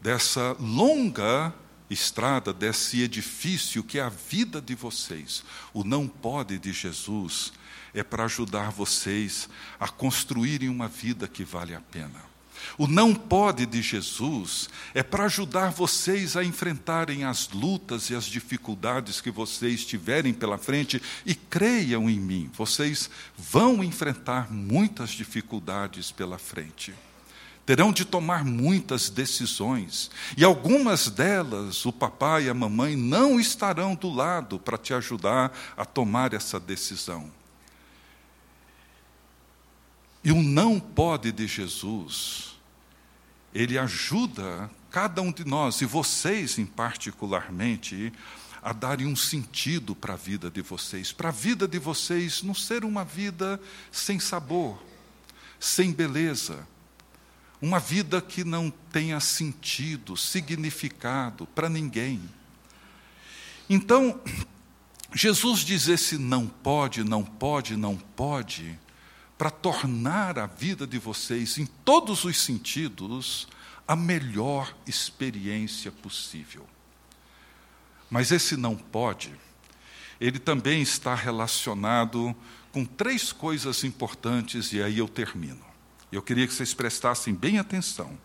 dessa 0.00 0.56
longa 0.58 1.52
estrada, 1.90 2.50
desse 2.50 3.02
edifício 3.02 3.84
que 3.84 3.98
é 3.98 4.02
a 4.02 4.08
vida 4.08 4.58
de 4.58 4.74
vocês. 4.74 5.44
O 5.74 5.84
não 5.84 6.08
pode 6.08 6.58
de 6.58 6.72
Jesus 6.72 7.52
é 7.92 8.02
para 8.02 8.24
ajudar 8.24 8.70
vocês 8.70 9.50
a 9.78 9.86
construírem 9.86 10.70
uma 10.70 10.88
vida 10.88 11.28
que 11.28 11.44
vale 11.44 11.74
a 11.74 11.80
pena. 11.82 12.29
O 12.76 12.86
não 12.86 13.14
pode 13.14 13.66
de 13.66 13.82
Jesus 13.82 14.68
é 14.94 15.02
para 15.02 15.24
ajudar 15.24 15.70
vocês 15.70 16.36
a 16.36 16.44
enfrentarem 16.44 17.24
as 17.24 17.48
lutas 17.50 18.10
e 18.10 18.14
as 18.14 18.24
dificuldades 18.24 19.20
que 19.20 19.30
vocês 19.30 19.84
tiverem 19.84 20.32
pela 20.32 20.58
frente 20.58 21.02
e 21.24 21.34
creiam 21.34 22.08
em 22.08 22.18
mim, 22.18 22.50
vocês 22.54 23.10
vão 23.36 23.82
enfrentar 23.84 24.52
muitas 24.52 25.10
dificuldades 25.10 26.10
pela 26.10 26.38
frente. 26.38 26.94
Terão 27.66 27.92
de 27.92 28.04
tomar 28.04 28.44
muitas 28.44 29.08
decisões, 29.10 30.10
e 30.36 30.42
algumas 30.42 31.08
delas 31.08 31.86
o 31.86 31.92
papai 31.92 32.44
e 32.46 32.48
a 32.48 32.54
mamãe 32.54 32.96
não 32.96 33.38
estarão 33.38 33.94
do 33.94 34.10
lado 34.10 34.58
para 34.58 34.78
te 34.78 34.92
ajudar 34.92 35.52
a 35.76 35.84
tomar 35.84 36.34
essa 36.34 36.58
decisão. 36.58 37.39
E 40.22 40.32
o 40.32 40.42
não 40.42 40.78
pode 40.78 41.32
de 41.32 41.46
Jesus 41.46 42.50
ele 43.54 43.78
ajuda 43.78 44.70
cada 44.90 45.22
um 45.22 45.32
de 45.32 45.44
nós, 45.44 45.80
e 45.80 45.84
vocês 45.84 46.58
em 46.58 46.66
particularmente, 46.66 48.12
a 48.62 48.72
darem 48.72 49.06
um 49.06 49.16
sentido 49.16 49.94
para 49.94 50.14
a 50.14 50.16
vida 50.16 50.50
de 50.50 50.60
vocês, 50.60 51.12
para 51.12 51.28
a 51.28 51.32
vida 51.32 51.66
de 51.66 51.78
vocês 51.78 52.42
não 52.42 52.54
ser 52.54 52.84
uma 52.84 53.04
vida 53.04 53.60
sem 53.90 54.18
sabor, 54.18 54.82
sem 55.58 55.92
beleza, 55.92 56.66
uma 57.62 57.78
vida 57.78 58.20
que 58.20 58.44
não 58.44 58.70
tenha 58.92 59.20
sentido, 59.20 60.16
significado 60.16 61.46
para 61.46 61.68
ninguém. 61.68 62.20
Então, 63.68 64.20
Jesus 65.14 65.60
diz 65.60 65.88
esse 65.88 66.18
não 66.18 66.46
pode, 66.46 67.04
não 67.04 67.24
pode, 67.24 67.76
não 67.76 67.96
pode, 67.96 68.78
para 69.40 69.50
tornar 69.50 70.38
a 70.38 70.44
vida 70.44 70.86
de 70.86 70.98
vocês, 70.98 71.56
em 71.56 71.64
todos 71.64 72.24
os 72.26 72.38
sentidos, 72.38 73.48
a 73.88 73.96
melhor 73.96 74.76
experiência 74.86 75.90
possível. 75.90 76.68
Mas 78.10 78.32
esse 78.32 78.54
não 78.54 78.76
pode, 78.76 79.32
ele 80.20 80.38
também 80.38 80.82
está 80.82 81.14
relacionado 81.14 82.36
com 82.70 82.84
três 82.84 83.32
coisas 83.32 83.82
importantes, 83.82 84.74
e 84.74 84.82
aí 84.82 84.98
eu 84.98 85.08
termino. 85.08 85.64
Eu 86.12 86.20
queria 86.20 86.46
que 86.46 86.52
vocês 86.52 86.74
prestassem 86.74 87.32
bem 87.34 87.58
atenção. 87.58 88.18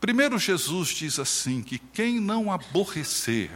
Primeiro, 0.00 0.38
Jesus 0.38 0.88
diz 0.88 1.18
assim: 1.18 1.62
que 1.62 1.78
quem 1.78 2.18
não 2.18 2.50
aborrecer 2.50 3.50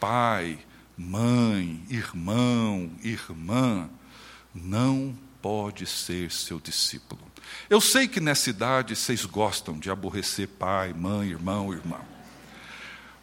pai, 0.00 0.58
mãe, 0.96 1.84
irmão, 1.90 2.90
irmã, 3.02 3.90
não 4.54 5.14
pode 5.42 5.84
ser 5.86 6.30
seu 6.30 6.60
discípulo. 6.60 7.20
Eu 7.68 7.80
sei 7.80 8.06
que 8.06 8.20
nessa 8.20 8.48
idade 8.48 8.94
vocês 8.96 9.24
gostam 9.24 9.78
de 9.78 9.90
aborrecer 9.90 10.48
pai, 10.48 10.92
mãe, 10.92 11.30
irmão, 11.30 11.72
irmã. 11.72 12.00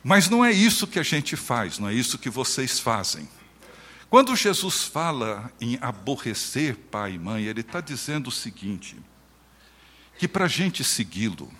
Mas 0.03 0.29
não 0.29 0.43
é 0.43 0.51
isso 0.51 0.85
que 0.85 0.99
a 0.99 1.03
gente 1.03 1.35
faz, 1.35 1.79
não 1.79 1.89
é 1.89 1.93
isso 1.93 2.19
que 2.19 2.29
vocês 2.29 2.79
fazem. 2.79 3.27
Quando 4.09 4.35
Jesus 4.35 4.83
fala 4.83 5.51
em 5.61 5.77
aborrecer 5.81 6.75
pai 6.75 7.13
e 7.13 7.19
mãe, 7.19 7.45
ele 7.45 7.61
está 7.61 7.79
dizendo 7.79 8.27
o 8.27 8.31
seguinte: 8.31 8.97
que 10.17 10.27
para 10.27 10.45
a 10.45 10.49
gente 10.49 10.83
segui-lo, 10.83 11.51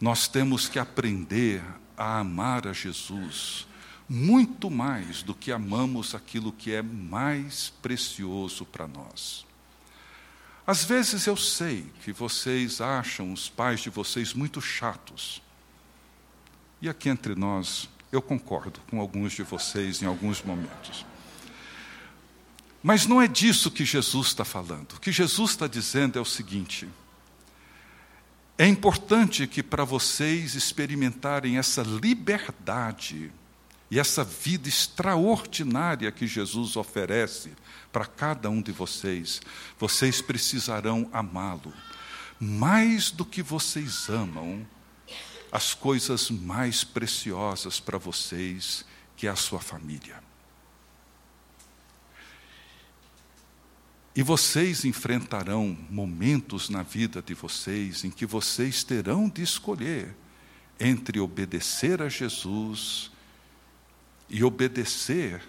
nós 0.00 0.28
temos 0.28 0.68
que 0.68 0.78
aprender 0.78 1.62
a 1.96 2.18
amar 2.18 2.66
a 2.66 2.72
Jesus 2.72 3.66
muito 4.08 4.70
mais 4.70 5.22
do 5.22 5.34
que 5.34 5.52
amamos 5.52 6.14
aquilo 6.14 6.52
que 6.52 6.72
é 6.72 6.80
mais 6.80 7.70
precioso 7.82 8.64
para 8.64 8.88
nós. 8.88 9.47
Às 10.68 10.84
vezes 10.84 11.26
eu 11.26 11.34
sei 11.34 11.86
que 12.04 12.12
vocês 12.12 12.82
acham 12.82 13.32
os 13.32 13.48
pais 13.48 13.80
de 13.80 13.88
vocês 13.88 14.34
muito 14.34 14.60
chatos. 14.60 15.40
E 16.82 16.90
aqui 16.90 17.08
entre 17.08 17.34
nós, 17.34 17.88
eu 18.12 18.20
concordo 18.20 18.78
com 18.90 19.00
alguns 19.00 19.32
de 19.32 19.42
vocês 19.42 20.02
em 20.02 20.04
alguns 20.04 20.42
momentos. 20.42 21.06
Mas 22.82 23.06
não 23.06 23.22
é 23.22 23.26
disso 23.26 23.70
que 23.70 23.82
Jesus 23.82 24.26
está 24.26 24.44
falando. 24.44 24.92
O 24.92 25.00
que 25.00 25.10
Jesus 25.10 25.52
está 25.52 25.66
dizendo 25.66 26.18
é 26.18 26.20
o 26.20 26.26
seguinte: 26.26 26.86
é 28.58 28.66
importante 28.66 29.46
que 29.46 29.62
para 29.62 29.84
vocês 29.84 30.54
experimentarem 30.54 31.56
essa 31.56 31.80
liberdade 31.80 33.32
e 33.90 33.98
essa 33.98 34.22
vida 34.22 34.68
extraordinária 34.68 36.12
que 36.12 36.26
Jesus 36.26 36.76
oferece 36.76 37.52
para 37.90 38.04
cada 38.04 38.50
um 38.50 38.60
de 38.60 38.70
vocês, 38.70 39.40
vocês 39.78 40.20
precisarão 40.20 41.08
amá-lo. 41.12 41.72
Mais 42.38 43.10
do 43.10 43.24
que 43.24 43.42
vocês 43.42 44.08
amam 44.08 44.66
as 45.50 45.72
coisas 45.72 46.30
mais 46.30 46.84
preciosas 46.84 47.80
para 47.80 47.96
vocês, 47.96 48.84
que 49.16 49.26
é 49.26 49.30
a 49.30 49.36
sua 49.36 49.60
família. 49.60 50.22
E 54.14 54.22
vocês 54.22 54.84
enfrentarão 54.84 55.78
momentos 55.88 56.68
na 56.68 56.82
vida 56.82 57.22
de 57.22 57.34
vocês 57.34 58.04
em 58.04 58.10
que 58.10 58.26
vocês 58.26 58.84
terão 58.84 59.28
de 59.28 59.42
escolher 59.42 60.14
entre 60.78 61.20
obedecer 61.20 62.02
a 62.02 62.08
Jesus 62.08 63.10
e 64.28 64.44
obedecer 64.44 65.42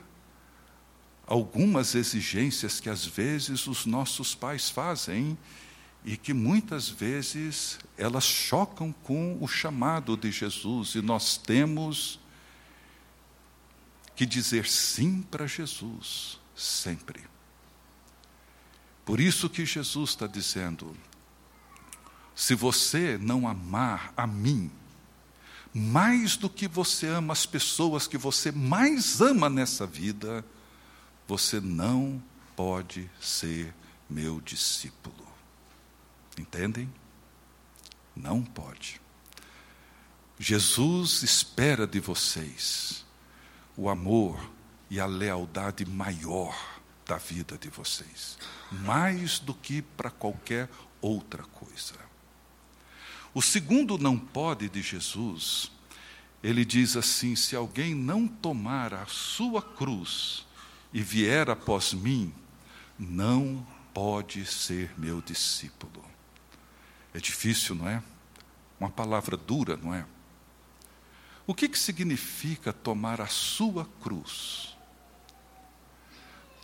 algumas 1.27 1.93
exigências 1.95 2.79
que 2.79 2.89
às 2.89 3.05
vezes 3.05 3.67
os 3.67 3.85
nossos 3.85 4.33
pais 4.33 4.69
fazem 4.69 5.37
e 6.03 6.17
que 6.17 6.33
muitas 6.33 6.89
vezes 6.89 7.77
elas 7.97 8.23
chocam 8.23 8.91
com 8.91 9.37
o 9.39 9.47
chamado 9.47 10.15
de 10.15 10.31
Jesus 10.31 10.95
e 10.95 11.01
nós 11.01 11.37
temos 11.37 12.19
que 14.15 14.25
dizer 14.25 14.65
sim 14.65 15.21
para 15.21 15.45
Jesus 15.45 16.39
sempre. 16.55 17.23
Por 19.05 19.19
isso 19.19 19.49
que 19.49 19.65
Jesus 19.65 20.11
está 20.11 20.27
dizendo: 20.27 20.95
se 22.35 22.55
você 22.55 23.17
não 23.17 23.47
amar 23.47 24.13
a 24.15 24.25
mim, 24.27 24.71
mais 25.73 26.35
do 26.35 26.49
que 26.49 26.67
você 26.67 27.07
ama 27.07 27.33
as 27.33 27.45
pessoas 27.45 28.07
que 28.07 28.17
você 28.17 28.51
mais 28.51 29.21
ama 29.21 29.49
nessa 29.49 29.85
vida, 29.85 30.43
você 31.27 31.59
não 31.59 32.21
pode 32.55 33.09
ser 33.21 33.73
meu 34.09 34.41
discípulo. 34.41 35.27
Entendem? 36.37 36.91
Não 38.15 38.41
pode. 38.41 38.99
Jesus 40.39 41.21
espera 41.21 41.85
de 41.85 41.99
vocês 41.99 43.05
o 43.75 43.89
amor 43.89 44.39
e 44.89 44.99
a 44.99 45.05
lealdade 45.05 45.85
maior 45.85 46.55
da 47.05 47.17
vida 47.17 47.57
de 47.57 47.69
vocês, 47.69 48.37
mais 48.71 49.39
do 49.39 49.53
que 49.53 49.81
para 49.81 50.09
qualquer 50.09 50.69
outra 51.01 51.43
coisa. 51.43 52.08
O 53.39 53.41
segundo 53.41 53.97
não 53.97 54.17
pode 54.19 54.67
de 54.67 54.81
Jesus, 54.81 55.71
ele 56.43 56.65
diz 56.65 56.97
assim: 56.97 57.37
se 57.37 57.55
alguém 57.55 57.95
não 57.95 58.27
tomar 58.27 58.93
a 58.93 59.05
sua 59.05 59.61
cruz 59.61 60.45
e 60.91 61.01
vier 61.01 61.49
após 61.49 61.93
mim, 61.93 62.33
não 62.99 63.65
pode 63.93 64.45
ser 64.45 64.91
meu 64.97 65.21
discípulo. 65.21 66.03
É 67.13 67.19
difícil, 67.19 67.75
não 67.75 67.87
é? 67.87 68.03
Uma 68.77 68.89
palavra 68.89 69.37
dura, 69.37 69.77
não 69.77 69.95
é? 69.95 70.05
O 71.47 71.55
que, 71.55 71.69
que 71.69 71.79
significa 71.79 72.73
tomar 72.73 73.21
a 73.21 73.27
sua 73.27 73.87
cruz? 74.01 74.75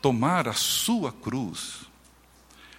Tomar 0.01 0.45
a 0.45 0.53
sua 0.53 1.13
cruz 1.13 1.85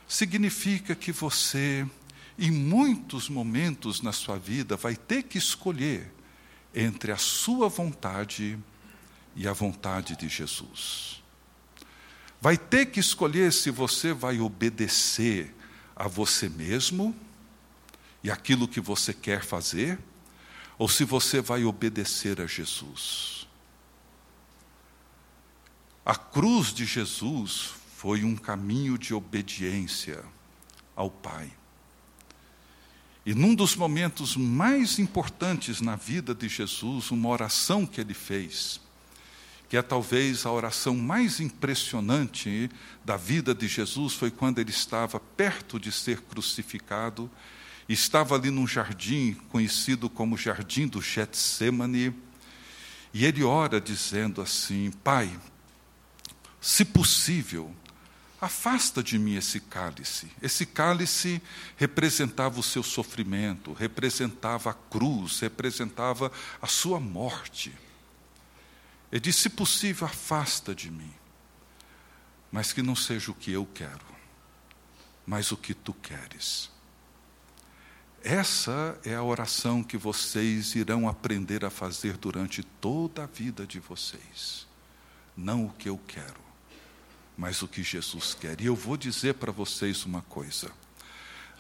significa 0.07 0.95
que 0.95 1.13
você, 1.13 1.89
em 2.39 2.51
muitos 2.51 3.29
momentos 3.29 4.03
na 4.03 4.13
sua 4.13 4.39
vida, 4.39 4.77
vai 4.77 4.95
ter 4.95 5.23
que 5.23 5.39
escolher 5.39 6.13
entre 6.75 7.11
a 7.11 7.17
sua 7.17 7.69
vontade 7.69 8.59
e 9.35 9.49
a 9.49 9.53
vontade 9.53 10.17
de 10.17 10.29
Jesus. 10.29 11.23
Vai 12.41 12.59
ter 12.59 12.87
que 12.87 13.01
escolher 13.01 13.53
se 13.53 13.71
você 13.71 14.13
vai 14.13 14.39
obedecer 14.41 15.55
a 15.95 16.07
você 16.07 16.49
mesmo 16.49 17.17
e 18.23 18.31
aquilo 18.31 18.69
que 18.69 18.81
você 18.81 19.15
quer 19.15 19.43
fazer, 19.43 19.99
ou 20.79 20.89
se 20.89 21.05
você 21.05 21.41
vai 21.41 21.65
obedecer 21.65 22.41
a 22.41 22.47
Jesus. 22.47 23.47
A 26.05 26.15
cruz 26.15 26.75
de 26.75 26.85
Jesus 26.85 27.71
foi 27.97 28.25
um 28.25 28.37
caminho 28.37 28.99
de 28.99 29.15
obediência 29.15 30.23
ao 30.95 31.11
Pai. 31.11 31.56
E 33.27 33.35
num 33.35 33.55
dos 33.55 33.77
momentos 33.77 34.37
mais 34.37 34.99
importantes 34.99 35.83
na 35.83 35.97
vida 35.97 36.35
de 36.35 36.49
Jesus, 36.49 37.11
uma 37.11 37.29
oração 37.29 37.85
que 37.85 38.01
ele 38.01 38.15
fez, 38.15 38.81
que 39.69 39.77
é 39.77 39.83
talvez 39.83 40.47
a 40.47 40.53
oração 40.53 40.97
mais 40.97 41.41
impressionante 41.41 42.71
da 43.05 43.17
vida 43.17 43.55
de 43.55 43.69
Jesus, 43.69 44.15
foi 44.15 44.31
quando 44.31 44.61
ele 44.61 44.71
estava 44.71 45.21
perto 45.21 45.79
de 45.79 45.93
ser 45.93 46.23
crucificado 46.23 47.29
estava 47.89 48.35
ali 48.35 48.51
num 48.51 48.67
jardim 48.67 49.35
conhecido 49.49 50.11
como 50.11 50.37
Jardim 50.37 50.87
do 50.87 51.01
Getsemane, 51.01 52.15
e 53.15 53.25
ele 53.25 53.45
ora 53.45 53.81
dizendo 53.81 54.43
assim: 54.43 54.91
Pai, 55.05 55.31
se 56.61 56.85
possível, 56.85 57.75
afasta 58.41 59.03
de 59.03 59.19
mim 59.19 59.37
esse 59.37 59.61
cálice. 59.61 60.31
Esse 60.43 60.67
cálice 60.67 61.43
representava 61.77 62.61
o 62.61 62.63
seu 62.63 62.83
sofrimento, 62.83 63.73
representava 63.73 64.71
a 64.71 64.75
cruz, 64.75 65.41
representava 65.41 66.31
a 66.61 66.67
sua 66.67 67.01
morte. 67.01 67.73
Ele 69.11 69.21
disse: 69.21 69.43
se 69.43 69.51
possível, 69.51 70.07
afasta 70.07 70.75
de 70.75 70.91
mim, 70.91 71.13
mas 72.51 72.73
que 72.73 72.83
não 72.83 72.97
seja 72.97 73.31
o 73.31 73.35
que 73.35 73.53
eu 73.53 73.67
quero, 73.67 74.07
mas 75.27 75.53
o 75.53 75.57
que 75.57 75.75
tu 75.75 75.95
queres. 75.95 76.71
Essa 78.23 78.99
é 79.05 79.15
a 79.15 79.23
oração 79.23 79.85
que 79.85 79.97
vocês 79.97 80.75
irão 80.75 81.09
aprender 81.09 81.65
a 81.65 81.71
fazer 81.71 82.17
durante 82.17 82.61
toda 82.63 83.23
a 83.23 83.27
vida 83.27 83.65
de 83.65 83.79
vocês. 83.79 84.67
Não 85.37 85.67
o 85.67 85.73
que 85.73 85.89
eu 85.89 85.97
quero, 86.09 86.41
mas 87.37 87.63
o 87.63 87.69
que 87.69 87.83
Jesus 87.83 88.35
quer. 88.35 88.61
E 88.61 88.67
eu 88.67 88.75
vou 88.75 88.97
dizer 88.97 89.35
para 89.35 89.53
vocês 89.53 90.05
uma 90.05 90.23
coisa: 90.23 90.71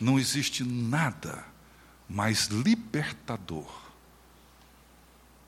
não 0.00 0.18
existe 0.18 0.64
nada 0.64 1.44
mais 2.08 2.46
libertador 2.46 3.66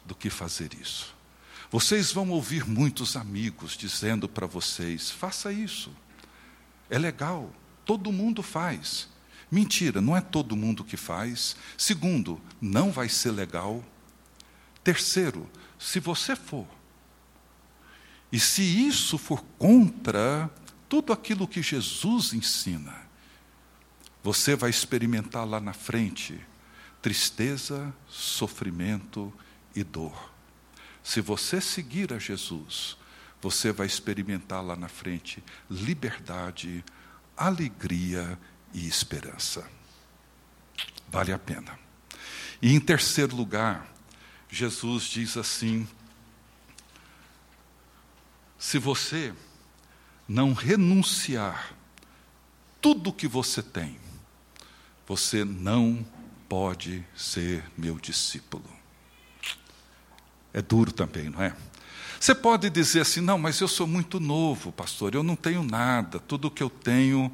do 0.04 0.14
que 0.14 0.28
fazer 0.28 0.74
isso. 0.74 1.16
Vocês 1.70 2.12
vão 2.12 2.30
ouvir 2.30 2.66
muitos 2.66 3.16
amigos 3.16 3.76
dizendo 3.76 4.28
para 4.28 4.46
vocês: 4.46 5.10
faça 5.10 5.52
isso, 5.52 5.94
é 6.90 6.98
legal, 6.98 7.52
todo 7.84 8.12
mundo 8.12 8.42
faz. 8.42 9.08
Mentira, 9.50 10.00
não 10.00 10.14
é 10.14 10.20
todo 10.20 10.56
mundo 10.56 10.84
que 10.84 10.96
faz. 10.96 11.56
Segundo, 11.76 12.38
não 12.60 12.92
vai 12.92 13.08
ser 13.08 13.30
legal. 13.30 13.82
Terceiro, 14.84 15.48
se 15.78 15.98
você 16.00 16.36
for, 16.36 16.66
e 18.30 18.38
se 18.38 18.62
isso 18.62 19.16
for 19.16 19.42
contra 19.58 20.50
tudo 20.88 21.12
aquilo 21.12 21.48
que 21.48 21.62
Jesus 21.62 22.32
ensina, 22.32 22.94
você 24.22 24.54
vai 24.54 24.70
experimentar 24.70 25.46
lá 25.46 25.60
na 25.60 25.72
frente 25.72 26.38
tristeza, 27.00 27.94
sofrimento 28.08 29.32
e 29.74 29.84
dor. 29.84 30.32
Se 31.02 31.20
você 31.20 31.60
seguir 31.60 32.12
a 32.12 32.18
Jesus, 32.18 32.96
você 33.40 33.72
vai 33.72 33.86
experimentar 33.86 34.62
lá 34.62 34.76
na 34.76 34.88
frente 34.88 35.42
liberdade, 35.70 36.84
alegria 37.36 38.38
e 38.74 38.86
esperança. 38.86 39.66
Vale 41.08 41.32
a 41.32 41.38
pena. 41.38 41.78
E 42.60 42.74
em 42.74 42.80
terceiro 42.80 43.34
lugar, 43.34 43.86
Jesus 44.50 45.04
diz 45.04 45.36
assim: 45.36 45.88
se 48.58 48.78
você 48.78 49.32
não 50.28 50.52
renunciar 50.52 51.72
tudo 52.80 53.12
que 53.12 53.28
você 53.28 53.62
tem, 53.62 53.98
você 55.06 55.44
não 55.44 56.04
pode 56.48 57.04
ser 57.16 57.64
meu 57.76 57.98
discípulo. 57.98 58.68
É 60.52 60.60
duro 60.60 60.92
também, 60.92 61.30
não 61.30 61.42
é? 61.42 61.54
Você 62.18 62.34
pode 62.34 62.68
dizer 62.68 63.00
assim: 63.00 63.20
não, 63.20 63.38
mas 63.38 63.60
eu 63.60 63.68
sou 63.68 63.86
muito 63.86 64.18
novo, 64.18 64.72
pastor, 64.72 65.14
eu 65.14 65.22
não 65.22 65.36
tenho 65.36 65.62
nada, 65.62 66.18
tudo 66.18 66.50
que 66.50 66.62
eu 66.62 66.68
tenho 66.68 67.32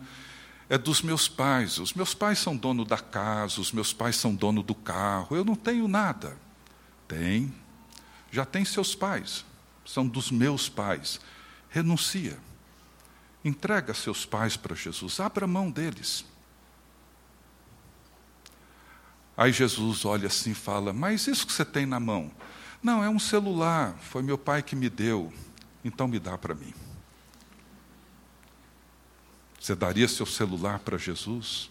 é 0.69 0.79
dos 0.79 1.03
meus 1.03 1.29
pais. 1.29 1.79
Os 1.79 1.95
meus 1.95 2.15
pais 2.15 2.39
são 2.39 2.57
dono 2.57 2.85
da 2.85 2.99
casa, 2.99 3.61
os 3.61 3.73
meus 3.73 3.93
pais 3.93 4.17
são 4.17 4.35
dono 4.35 4.63
do 4.63 4.75
carro. 4.75 5.37
Eu 5.37 5.45
não 5.45 5.55
tenho 5.55 5.89
nada. 5.89 6.37
Tem. 7.07 7.53
Já 8.31 8.45
tem 8.45 8.65
seus 8.65 8.95
pais. 8.95 9.45
São 9.85 10.07
dos 10.07 10.31
meus 10.31 10.69
pais. 10.69 11.21
Renuncia. 11.69 12.39
Entrega 13.45 13.93
seus 13.93 14.25
pais 14.25 14.57
para 14.57 14.75
Jesus. 14.75 15.21
Abra 15.21 15.47
mão 15.47 15.71
deles. 15.71 16.25
Aí 19.37 19.53
Jesus 19.53 20.05
olha 20.05 20.29
assim 20.29 20.53
e 20.53 20.55
fala: 20.55 20.93
Mas 20.93 21.27
isso 21.27 21.47
que 21.47 21.53
você 21.53 21.65
tem 21.65 21.85
na 21.85 22.01
mão? 22.01 22.31
Não, 22.83 23.03
é 23.03 23.09
um 23.09 23.19
celular. 23.19 23.97
Foi 24.01 24.23
meu 24.23 24.39
pai 24.39 24.63
que 24.63 24.77
me 24.77 24.89
deu. 24.89 25.33
Então 25.85 26.09
me 26.09 26.19
dá 26.19 26.39
para 26.39 26.55
mim. 26.55 26.73
Você 29.61 29.75
daria 29.75 30.07
seu 30.07 30.27
celular 30.27 30.79
para 30.79 30.99
Jesus? 30.99 31.71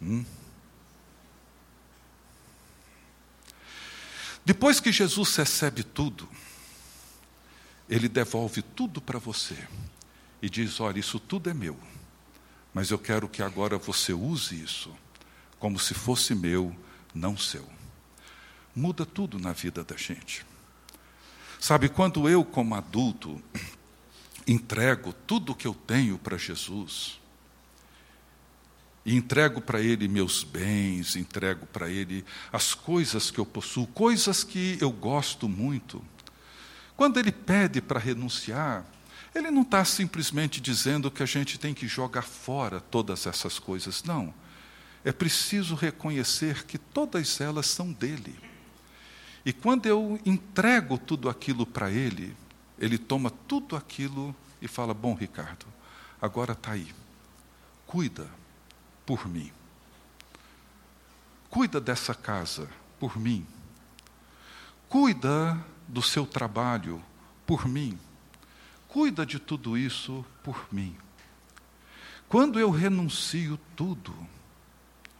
Hum? 0.00 0.24
Depois 4.44 4.80
que 4.80 4.90
Jesus 4.92 5.36
recebe 5.36 5.82
tudo, 5.82 6.28
ele 7.90 8.08
devolve 8.08 8.62
tudo 8.62 9.00
para 9.00 9.18
você 9.18 9.56
e 10.40 10.48
diz: 10.48 10.80
Olha, 10.80 11.00
isso 11.00 11.18
tudo 11.18 11.50
é 11.50 11.54
meu, 11.54 11.76
mas 12.72 12.90
eu 12.90 12.98
quero 12.98 13.28
que 13.28 13.42
agora 13.42 13.76
você 13.76 14.12
use 14.12 14.62
isso 14.62 14.94
como 15.58 15.78
se 15.78 15.92
fosse 15.92 16.34
meu, 16.34 16.74
não 17.14 17.36
seu. 17.36 17.68
Muda 18.74 19.04
tudo 19.04 19.38
na 19.38 19.52
vida 19.52 19.84
da 19.84 19.94
gente. 19.94 20.46
Sabe, 21.60 21.90
quando 21.90 22.26
eu, 22.26 22.42
como 22.42 22.74
adulto, 22.74 23.42
entrego 24.48 25.12
tudo 25.12 25.52
o 25.52 25.54
que 25.54 25.66
eu 25.66 25.74
tenho 25.74 26.16
para 26.16 26.38
Jesus, 26.38 27.20
e 29.04 29.14
entrego 29.14 29.60
para 29.60 29.80
Ele 29.80 30.08
meus 30.08 30.42
bens, 30.42 31.16
entrego 31.16 31.66
para 31.66 31.90
Ele 31.90 32.24
as 32.52 32.74
coisas 32.74 33.30
que 33.30 33.38
eu 33.38 33.46
possuo, 33.46 33.86
coisas 33.86 34.42
que 34.42 34.78
eu 34.80 34.90
gosto 34.90 35.48
muito. 35.48 36.02
Quando 37.00 37.18
Ele 37.18 37.32
pede 37.32 37.80
para 37.80 37.98
renunciar, 37.98 38.84
Ele 39.34 39.50
não 39.50 39.62
está 39.62 39.82
simplesmente 39.86 40.60
dizendo 40.60 41.10
que 41.10 41.22
a 41.22 41.26
gente 41.26 41.58
tem 41.58 41.72
que 41.72 41.88
jogar 41.88 42.20
fora 42.20 42.78
todas 42.78 43.26
essas 43.26 43.58
coisas, 43.58 44.04
não. 44.04 44.34
É 45.02 45.10
preciso 45.10 45.74
reconhecer 45.74 46.66
que 46.66 46.76
todas 46.76 47.40
elas 47.40 47.64
são 47.64 47.90
dele. 47.90 48.38
E 49.46 49.50
quando 49.50 49.86
eu 49.86 50.20
entrego 50.26 50.98
tudo 50.98 51.30
aquilo 51.30 51.64
para 51.64 51.90
ele, 51.90 52.36
ele 52.78 52.98
toma 52.98 53.30
tudo 53.30 53.76
aquilo 53.76 54.36
e 54.60 54.68
fala: 54.68 54.92
Bom, 54.92 55.14
Ricardo, 55.14 55.64
agora 56.20 56.52
está 56.52 56.72
aí. 56.72 56.94
Cuida 57.86 58.28
por 59.06 59.26
mim. 59.26 59.50
Cuida 61.48 61.80
dessa 61.80 62.14
casa 62.14 62.68
por 62.98 63.18
mim. 63.18 63.46
Cuida 64.86 65.58
do 65.90 66.00
seu 66.00 66.24
trabalho 66.24 67.02
por 67.46 67.66
mim. 67.66 67.98
Cuida 68.88 69.26
de 69.26 69.38
tudo 69.38 69.76
isso 69.76 70.24
por 70.42 70.66
mim. 70.72 70.96
Quando 72.28 72.60
eu 72.60 72.70
renuncio 72.70 73.58
tudo 73.74 74.14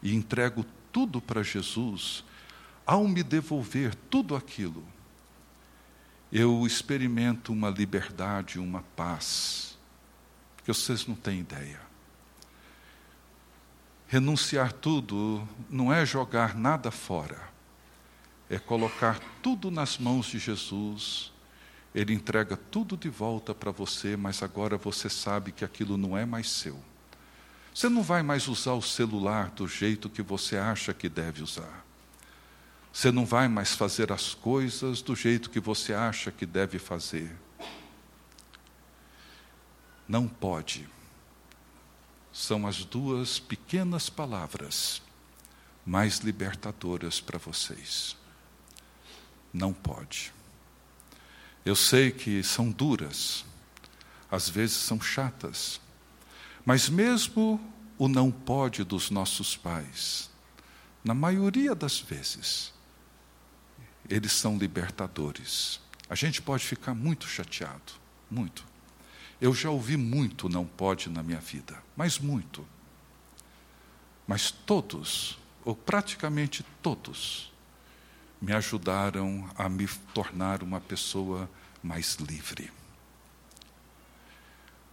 e 0.03 0.15
entrego 0.15 0.65
tudo 0.93 1.21
para 1.21 1.43
Jesus, 1.43 2.25
ao 2.87 3.07
me 3.07 3.23
devolver 3.23 3.95
tudo 3.95 4.37
aquilo, 4.37 4.85
eu 6.33 6.65
experimento 6.65 7.53
uma 7.53 7.69
liberdade, 7.69 8.61
uma 8.61 8.83
paz, 8.95 9.77
que 10.63 10.73
vocês 10.73 11.07
não 11.07 11.17
têm 11.17 11.41
ideia. 11.41 11.81
Renunciar 14.07 14.73
tudo 14.73 15.47
não 15.69 15.93
é 15.93 16.07
jogar 16.07 16.55
nada 16.55 16.91
fora, 16.93 17.50
é 18.51 18.59
colocar 18.59 19.21
tudo 19.41 19.71
nas 19.71 19.97
mãos 19.97 20.27
de 20.27 20.41
Jesus. 20.41 21.33
Ele 21.95 22.13
entrega 22.13 22.57
tudo 22.57 22.97
de 22.97 23.09
volta 23.09 23.55
para 23.55 23.71
você, 23.71 24.17
mas 24.17 24.43
agora 24.43 24.77
você 24.77 25.09
sabe 25.09 25.53
que 25.53 25.65
aquilo 25.65 25.97
não 25.97 26.19
é 26.19 26.27
mais 26.27 26.51
seu. 26.51 26.77
Você 27.73 27.89
não 27.89 28.03
vai 28.03 28.25
mais 28.25 28.49
usar 28.49 28.73
o 28.73 28.83
celular 28.83 29.51
do 29.51 29.69
jeito 29.69 30.11
que 30.11 30.21
você 30.21 30.57
acha 30.57 30.93
que 30.93 31.09
deve 31.09 31.43
usar. 31.43 31.87
Você 32.93 33.13
não 33.13 33.25
vai 33.25 33.47
mais 33.47 33.77
fazer 33.77 34.11
as 34.11 34.35
coisas 34.35 35.01
do 35.01 35.15
jeito 35.15 35.49
que 35.49 35.61
você 35.61 35.95
acha 35.95 36.33
que 36.33 36.45
deve 36.45 36.81
fazer. 36.81 37.31
Não 40.09 40.27
pode. 40.27 40.89
São 42.33 42.67
as 42.67 42.85
duas 42.85 43.39
pequenas 43.39 44.11
palavras 44.11 45.01
mais 45.87 46.19
libertadoras 46.19 47.21
para 47.21 47.39
vocês. 47.39 48.20
Não 49.53 49.73
pode. 49.73 50.33
Eu 51.65 51.77
sei 51.77 52.11
que 52.11 52.43
são 52.43 52.71
duras, 52.71 53.45
às 54.31 54.49
vezes 54.49 54.77
são 54.77 55.01
chatas, 55.01 55.81
mas 56.65 56.89
mesmo 56.89 57.61
o 57.99 58.09
não 58.09 58.31
pode 58.31 58.83
dos 58.85 59.11
nossos 59.11 59.57
pais, 59.57 60.31
na 61.05 61.15
maioria 61.15 61.75
das 61.75 61.99
vezes, 61.99 62.73
eles 64.09 64.33
são 64.33 64.59
libertadores. 64.59 65.81
A 66.09 66.15
gente 66.15 66.43
pode 66.43 66.65
ficar 66.65 66.95
muito 66.95 67.27
chateado, 67.27 67.93
muito. 68.31 68.65
Eu 69.41 69.55
já 69.55 69.71
ouvi 69.71 69.97
muito 69.97 70.49
não 70.49 70.67
pode 70.67 71.09
na 71.09 71.23
minha 71.23 71.41
vida, 71.41 71.83
mas 71.97 72.19
muito. 72.19 72.67
Mas 74.27 74.51
todos, 74.51 75.39
ou 75.65 75.75
praticamente 75.75 76.65
todos, 76.83 77.51
me 78.41 78.53
ajudaram 78.53 79.49
a 79.57 79.69
me 79.69 79.87
tornar 80.15 80.63
uma 80.63 80.81
pessoa 80.81 81.49
mais 81.83 82.15
livre. 82.17 82.71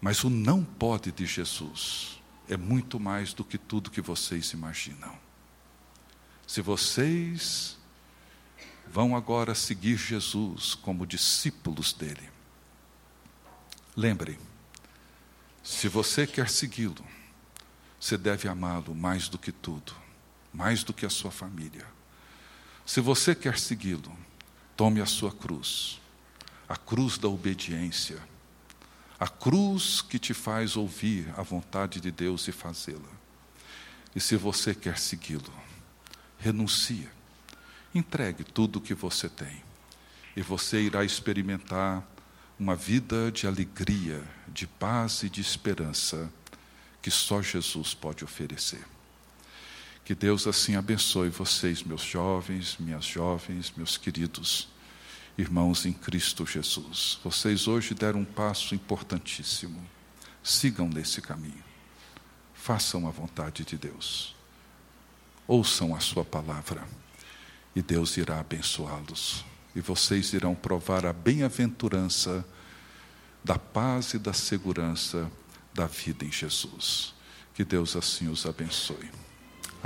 Mas 0.02 0.24
o 0.24 0.30
não 0.30 0.64
pode 0.64 1.12
de 1.12 1.26
Jesus 1.26 2.22
é 2.48 2.58
muito 2.58 3.00
mais 3.00 3.34
do 3.34 3.44
que 3.44 3.58
tudo 3.58 3.92
que 3.92 4.02
vocês 4.02 4.52
imaginam. 4.52 5.18
Se 6.46 6.62
vocês 6.62 7.78
vão 8.90 9.16
agora 9.16 9.54
seguir 9.56 9.98
Jesus 9.98 10.76
como 10.76 11.06
discípulos 11.06 11.94
dele, 11.94 12.30
lembre, 13.96 14.40
se 15.64 15.90
você 15.90 16.26
quer 16.26 16.50
segui-lo, 16.50 17.06
você 18.00 18.18
deve 18.18 18.48
amá-lo 18.48 18.96
mais 18.96 19.28
do 19.28 19.38
que 19.38 19.52
tudo, 19.52 19.94
mais 20.54 20.84
do 20.84 20.94
que 20.94 21.06
a 21.06 21.10
sua 21.10 21.32
família. 21.32 21.97
Se 22.88 23.00
você 23.00 23.36
quer 23.36 23.60
segui-lo, 23.60 24.18
tome 24.76 25.00
a 25.00 25.06
sua 25.06 25.32
cruz, 25.32 26.02
a 26.68 26.76
cruz 26.76 27.20
da 27.20 27.28
obediência 27.28 28.20
a 29.20 29.28
cruz 29.28 30.02
que 30.02 30.20
te 30.20 30.34
faz 30.34 30.78
ouvir 30.78 31.34
a 31.36 31.42
vontade 31.42 32.00
de 32.00 32.12
Deus 32.12 32.48
e 32.48 32.52
fazê-la. 32.52 33.10
E 34.16 34.20
se 34.20 34.36
você 34.36 34.76
quer 34.76 34.98
segui-lo, 35.00 35.54
renuncia, 36.38 37.12
entregue 37.96 38.44
tudo 38.44 38.78
o 38.78 38.82
que 38.82 38.94
você 38.94 39.28
tem, 39.28 39.64
e 40.36 40.42
você 40.42 40.82
irá 40.82 41.04
experimentar 41.04 42.08
uma 42.60 42.76
vida 42.76 43.32
de 43.32 43.48
alegria, 43.48 44.24
de 44.48 44.68
paz 44.68 45.24
e 45.24 45.30
de 45.30 45.42
esperança 45.42 46.32
que 47.02 47.10
só 47.10 47.42
Jesus 47.42 47.96
pode 47.96 48.24
oferecer. 48.24 48.86
Que 50.08 50.16
Deus 50.16 50.48
assim 50.48 50.78
abençoe 50.78 51.28
vocês, 51.28 51.84
meus 51.84 52.02
jovens, 52.02 52.78
minhas 52.80 53.04
jovens, 53.04 53.74
meus 53.76 53.98
queridos 53.98 54.70
irmãos 55.38 55.86
em 55.86 55.92
Cristo 55.92 56.46
Jesus. 56.46 57.20
Vocês 57.22 57.68
hoje 57.68 57.94
deram 57.94 58.22
um 58.22 58.24
passo 58.24 58.74
importantíssimo. 58.74 59.86
Sigam 60.42 60.88
nesse 60.88 61.22
caminho. 61.22 61.62
Façam 62.54 63.06
a 63.06 63.12
vontade 63.12 63.66
de 63.66 63.76
Deus. 63.78 64.34
Ouçam 65.46 65.94
a 65.94 66.00
Sua 66.00 66.24
palavra. 66.24 66.88
E 67.76 67.82
Deus 67.82 68.16
irá 68.16 68.40
abençoá-los. 68.40 69.44
E 69.76 69.82
vocês 69.82 70.32
irão 70.32 70.56
provar 70.56 71.06
a 71.06 71.12
bem-aventurança 71.12 72.46
da 73.44 73.60
paz 73.60 74.14
e 74.14 74.18
da 74.18 74.32
segurança 74.32 75.30
da 75.74 75.86
vida 75.86 76.24
em 76.24 76.32
Jesus. 76.32 77.14
Que 77.54 77.66
Deus 77.66 77.98
assim 77.98 78.30
os 78.30 78.46
abençoe. 78.46 79.27